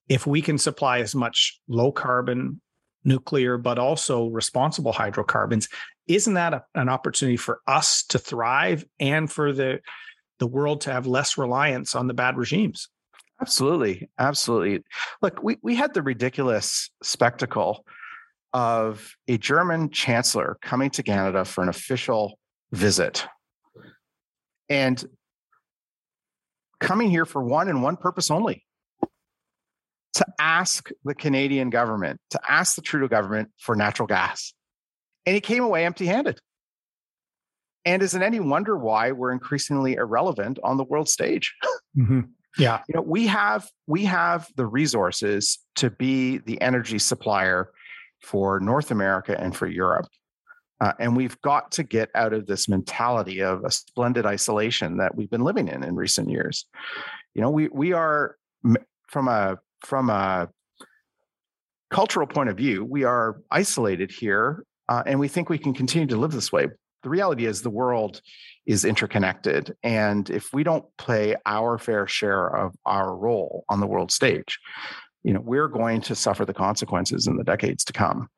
[0.10, 2.60] if we can supply as much low carbon
[3.04, 5.70] nuclear, but also responsible hydrocarbons.
[6.08, 9.80] Isn't that a, an opportunity for us to thrive and for the
[10.40, 12.90] the world to have less reliance on the bad regimes?
[13.42, 14.84] Absolutely, absolutely.
[15.22, 17.86] Look, we we had the ridiculous spectacle
[18.52, 22.38] of a German chancellor coming to Canada for an official
[22.72, 23.26] visit,
[24.68, 25.06] and
[26.80, 28.66] coming here for one and one purpose only
[30.14, 34.54] to ask the Canadian government, to ask the Trudeau government for natural gas.
[35.26, 36.40] And he came away empty handed.
[37.90, 41.56] And is it any wonder why we're increasingly irrelevant on the world stage?
[41.98, 42.20] Mm-hmm.
[42.60, 42.82] Yeah.
[42.88, 47.72] You know, we have we have the resources to be the energy supplier
[48.22, 50.06] for North America and for Europe.
[50.80, 55.16] Uh, and we've got to get out of this mentality of a splendid isolation that
[55.16, 56.68] we've been living in in recent years.
[57.34, 58.36] You know, we we are
[59.08, 60.48] from a from a
[61.90, 66.08] cultural point of view, we are isolated here uh, and we think we can continue
[66.08, 66.68] to live this way.
[67.04, 68.22] The reality is the world
[68.66, 69.76] is interconnected.
[69.84, 74.60] And if we don't play our fair share of our role on the world stage,
[75.24, 78.30] you know, we're going to suffer the consequences in the decades to come.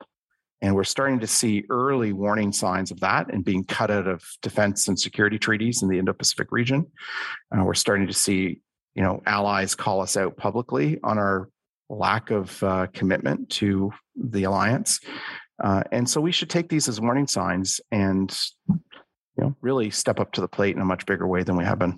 [0.60, 4.22] And we're starting to see early warning signs of that and being cut out of
[4.42, 6.86] defense and security treaties in the Indo Pacific region.
[7.50, 8.60] Uh, we're starting to see
[8.94, 11.48] you know allies call us out publicly on our
[11.88, 15.00] lack of uh, commitment to the alliance
[15.62, 18.36] uh, and so we should take these as warning signs and
[18.68, 18.80] you
[19.38, 21.78] know really step up to the plate in a much bigger way than we have
[21.78, 21.96] been.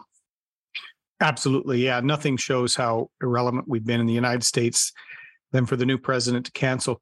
[1.21, 1.85] Absolutely.
[1.85, 2.01] Yeah.
[2.01, 4.93] Nothing shows how irrelevant we've been in the united states
[5.53, 7.01] than for the new president to cancel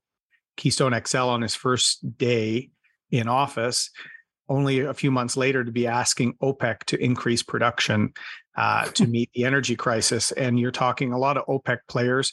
[0.56, 2.70] keystone xl on his first day
[3.10, 3.90] in office
[4.48, 8.12] only a few months later to be asking OPEC to increase production
[8.56, 10.32] uh, to meet the energy crisis.
[10.32, 12.32] And you're talking a lot of OPEC players,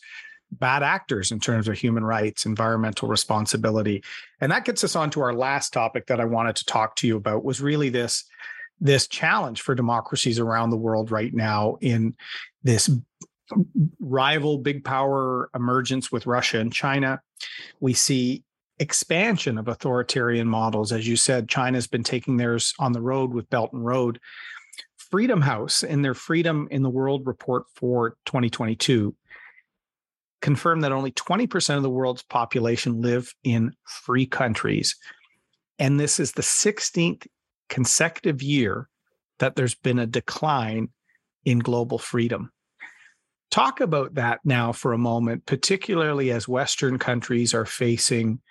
[0.52, 4.04] bad actors in terms of human rights, environmental responsibility.
[4.42, 7.08] And that gets us on to our last topic that I wanted to talk to
[7.08, 8.26] you about was really this
[8.82, 12.16] this challenge for democracies around the world right now in
[12.64, 12.90] this
[14.00, 17.22] rival big power emergence with Russia and China.
[17.82, 18.44] We see
[18.80, 20.92] expansion of authoritarian models.
[20.92, 24.20] As you said, China's been taking theirs on the road with Belt and Road.
[24.98, 29.16] Freedom House, in their Freedom in the World report for 2022,
[30.42, 34.96] confirmed that only 20% of the world's population live in free countries.
[35.78, 37.28] And this is the 16th
[37.70, 38.90] consecutive year
[39.40, 40.90] that there's been a decline
[41.46, 42.52] in global freedom.
[43.52, 48.42] Talk about that now for a moment, particularly as Western countries are facing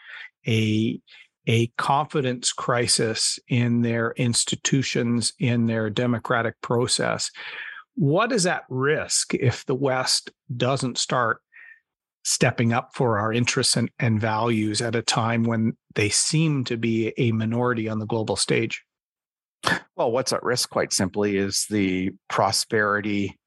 [0.47, 1.01] a,
[1.47, 7.31] a confidence crisis in their institutions, in their democratic process.
[7.95, 11.43] What is at risk if the West doesn't start
[12.25, 16.77] stepping up for our interests and, and values at a time when they seem to
[16.77, 18.83] be a minority on the global stage?
[19.97, 23.39] Well, what's at risk, quite simply, is the prosperity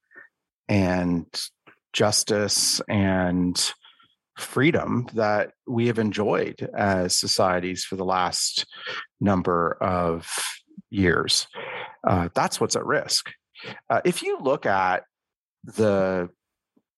[0.67, 1.25] and
[1.93, 3.73] justice and
[4.37, 8.65] freedom that we have enjoyed as societies for the last
[9.19, 10.27] number of
[10.89, 11.47] years.
[12.07, 13.31] Uh, that's what's at risk.
[13.89, 15.03] Uh, if you look at
[15.63, 16.29] the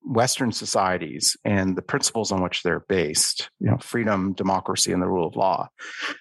[0.06, 5.08] Western societies and the principles on which they're based, you know, freedom, democracy, and the
[5.08, 5.68] rule of law,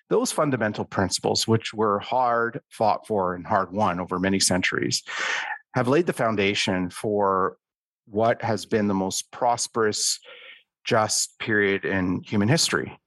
[0.08, 5.02] those fundamental principles, which were hard fought for and hard won over many centuries,
[5.74, 7.56] have laid the foundation for
[8.06, 10.18] what has been the most prosperous,
[10.84, 12.98] just period in human history.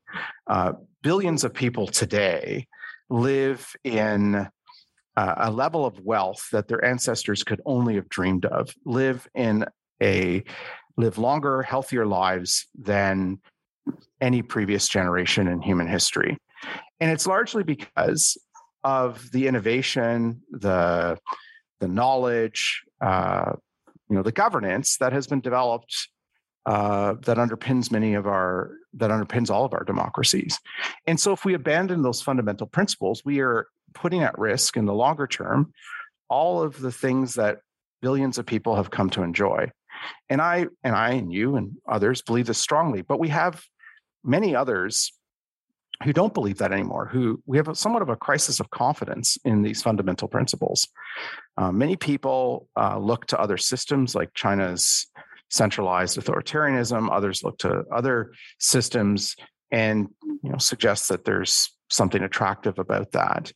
[0.47, 0.73] Uh,
[1.03, 2.67] billions of people today
[3.09, 4.47] live in
[5.17, 9.65] uh, a level of wealth that their ancestors could only have dreamed of, live in
[10.01, 10.43] a
[10.97, 13.39] live longer, healthier lives than
[14.21, 16.37] any previous generation in human history.
[16.99, 18.37] And it's largely because
[18.83, 21.17] of the innovation, the
[21.81, 23.51] the knowledge, uh,
[24.09, 26.07] you know, the governance that has been developed
[26.65, 30.59] uh, that underpins many of our that underpins all of our democracies.
[31.05, 34.93] And so, if we abandon those fundamental principles, we are putting at risk in the
[34.93, 35.71] longer term
[36.29, 37.59] all of the things that
[38.01, 39.69] billions of people have come to enjoy.
[40.29, 43.63] And I and I and you and others believe this strongly, but we have
[44.23, 45.11] many others
[46.03, 49.37] who don't believe that anymore, who we have a, somewhat of a crisis of confidence
[49.45, 50.87] in these fundamental principles.
[51.57, 55.07] Uh, many people uh, look to other systems like China's
[55.49, 59.35] centralized authoritarianism, others look to other systems
[59.71, 60.09] and
[60.43, 63.51] you know suggest that there's something attractive about that.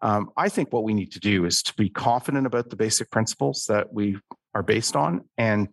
[0.00, 3.10] Um, I think what we need to do is to be confident about the basic
[3.10, 4.16] principles that we
[4.54, 5.68] are based on and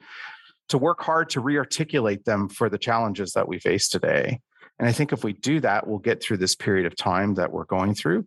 [0.70, 4.40] to work hard to re-articulate them for the challenges that we face today.
[4.80, 7.52] And I think if we do that, we'll get through this period of time that
[7.52, 8.26] we're going through.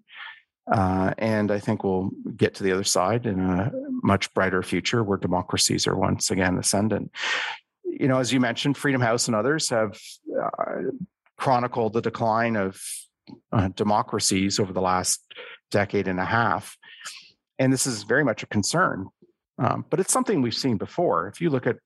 [0.71, 5.03] Uh, and I think we'll get to the other side in a much brighter future
[5.03, 7.11] where democracies are once again ascendant.
[7.85, 9.99] You know, as you mentioned, Freedom House and others have
[10.41, 10.83] uh,
[11.37, 12.81] chronicled the decline of
[13.53, 15.21] uh, democracies over the last
[15.71, 16.77] decade and a half.
[17.59, 19.09] And this is very much a concern.
[19.59, 21.29] Um, but it's something we've seen before.
[21.29, 21.77] If you look at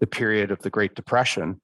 [0.00, 1.60] the period of the Great Depression,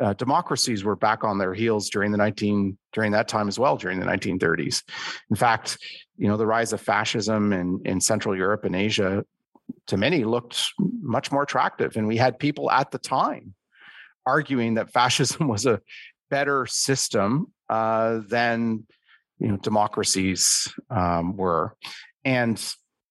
[0.00, 3.76] uh, democracies were back on their heels during the 19 during that time as well
[3.76, 4.84] during the 1930s
[5.28, 5.76] in fact
[6.16, 9.24] you know the rise of fascism in, in central europe and asia
[9.86, 11.96] to many looked much more attractive.
[11.96, 13.54] And we had people at the time
[14.26, 15.80] arguing that fascism was a
[16.30, 18.86] better system uh, than
[19.38, 21.76] you know democracies um, were.
[22.24, 22.62] And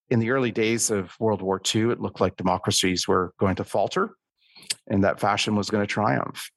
[0.10, 3.64] in the early days of world war ii it looked like democracies were going to
[3.64, 4.12] falter
[4.88, 6.50] and that fascism was going to triumph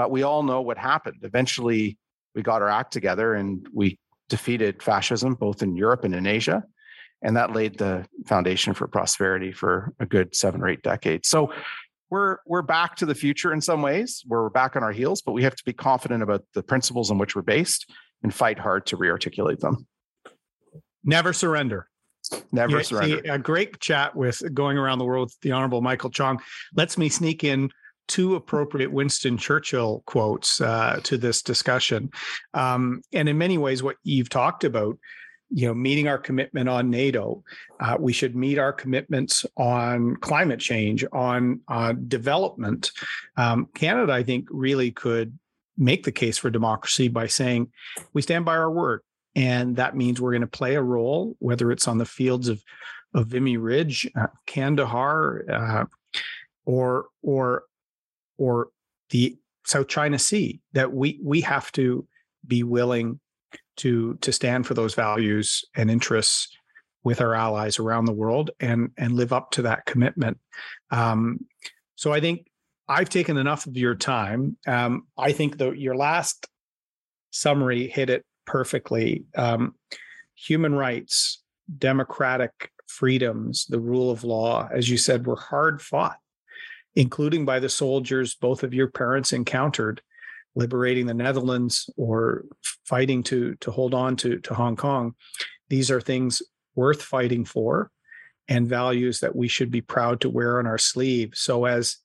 [0.00, 1.18] but we all know what happened.
[1.24, 1.98] Eventually,
[2.34, 3.98] we got our act together and we
[4.30, 6.64] defeated fascism both in Europe and in Asia.
[7.20, 11.28] And that laid the foundation for prosperity for a good seven or eight decades.
[11.28, 11.52] So
[12.08, 14.24] we're we're back to the future in some ways.
[14.26, 17.18] We're back on our heels, but we have to be confident about the principles on
[17.18, 17.92] which we're based
[18.22, 19.86] and fight hard to re-articulate them.
[21.04, 21.88] Never surrender.
[22.52, 23.22] Never yeah, surrender.
[23.32, 26.40] A great chat with going around the world with the Honorable Michael Chong
[26.74, 27.70] lets me sneak in
[28.08, 32.10] two appropriate Winston Churchill quotes uh, to this discussion.
[32.54, 34.98] Um, and in many ways, what you've talked about,
[35.48, 37.44] you know, meeting our commitment on NATO,
[37.78, 42.90] uh, we should meet our commitments on climate change, on uh, development.
[43.36, 45.38] Um, Canada, I think, really could
[45.78, 47.70] make the case for democracy by saying
[48.12, 49.02] we stand by our word.
[49.34, 52.62] And that means we're going to play a role, whether it's on the fields of,
[53.14, 55.84] of Vimy Ridge, uh, Kandahar, uh,
[56.64, 57.64] or or
[58.38, 58.68] or
[59.10, 62.06] the South China Sea that we we have to
[62.46, 63.20] be willing
[63.76, 66.48] to to stand for those values and interests
[67.02, 70.38] with our allies around the world and and live up to that commitment.
[70.90, 71.46] Um,
[71.94, 72.46] so I think
[72.88, 74.56] I've taken enough of your time.
[74.66, 76.46] Um, I think that your last
[77.30, 79.24] summary hit it perfectly.
[79.36, 79.74] Um,
[80.34, 81.42] human rights,
[81.78, 86.16] democratic freedoms, the rule of law, as you said, were hard fought
[86.94, 90.02] including by the soldiers both of your parents encountered
[90.56, 92.44] liberating the Netherlands or
[92.84, 95.14] fighting to to hold on to to Hong Kong.
[95.68, 96.42] These are things
[96.74, 97.90] worth fighting for
[98.48, 101.32] and values that we should be proud to wear on our sleeve.
[101.34, 101.98] So as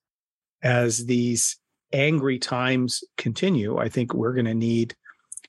[0.61, 1.57] as these
[1.91, 4.95] angry times continue, I think we're going to need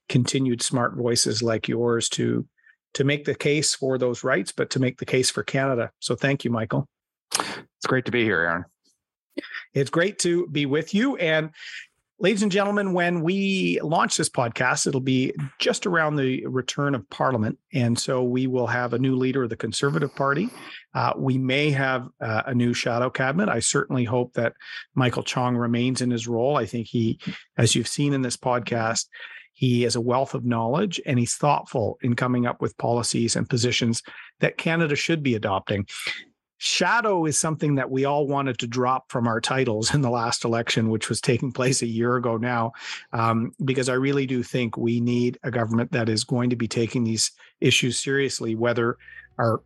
[0.08, 2.46] continued smart voices like yours to
[2.94, 5.90] to make the case for those rights, but to make the case for Canada.
[6.00, 6.88] So thank you, Michael.
[7.32, 8.64] It's great to be here, Erin.
[9.74, 11.16] It's great to be with you.
[11.16, 11.50] And
[12.18, 17.08] ladies and gentlemen, when we launch this podcast, it'll be just around the return of
[17.10, 17.58] Parliament.
[17.74, 20.48] And so we will have a new leader of the Conservative Party.
[20.94, 23.50] Uh, we may have uh, a new shadow cabinet.
[23.50, 24.54] I certainly hope that
[24.94, 26.56] Michael Chong remains in his role.
[26.56, 27.20] I think he,
[27.58, 29.04] as you've seen in this podcast,
[29.56, 33.48] he has a wealth of knowledge and he's thoughtful in coming up with policies and
[33.48, 34.02] positions
[34.40, 35.86] that Canada should be adopting.
[36.58, 40.44] Shadow is something that we all wanted to drop from our titles in the last
[40.44, 42.72] election, which was taking place a year ago now,
[43.14, 46.68] um, because I really do think we need a government that is going to be
[46.68, 47.30] taking these
[47.62, 48.98] issues seriously, whether
[49.38, 49.62] our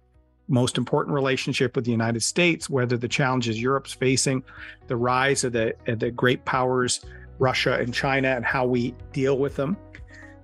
[0.47, 4.45] most important relationship with the United States, whether the challenges Europe's facing,
[4.87, 7.05] the rise of the, of the great powers,
[7.41, 9.77] Russia and China, and how we deal with them.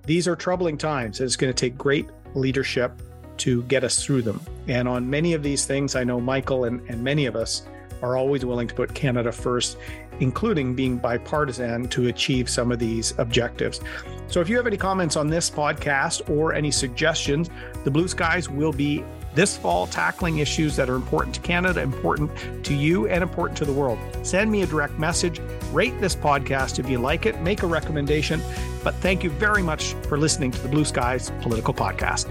[0.05, 1.19] These are troubling times.
[1.19, 2.91] and It's going to take great leadership
[3.37, 4.41] to get us through them.
[4.67, 7.63] And on many of these things, I know Michael and, and many of us
[8.01, 9.77] are always willing to put Canada first,
[10.19, 13.79] including being bipartisan to achieve some of these objectives.
[14.27, 17.49] So if you have any comments on this podcast or any suggestions,
[17.83, 19.03] the Blue Skies will be
[19.37, 22.31] this fall tackling issues that are important to Canada, important
[22.65, 23.99] to you, and important to the world.
[24.23, 25.39] Send me a direct message,
[25.71, 28.41] rate this podcast if you like it, make a recommendation.
[28.83, 32.27] But thank you very much for listening to the Blue Skies Political Podcast.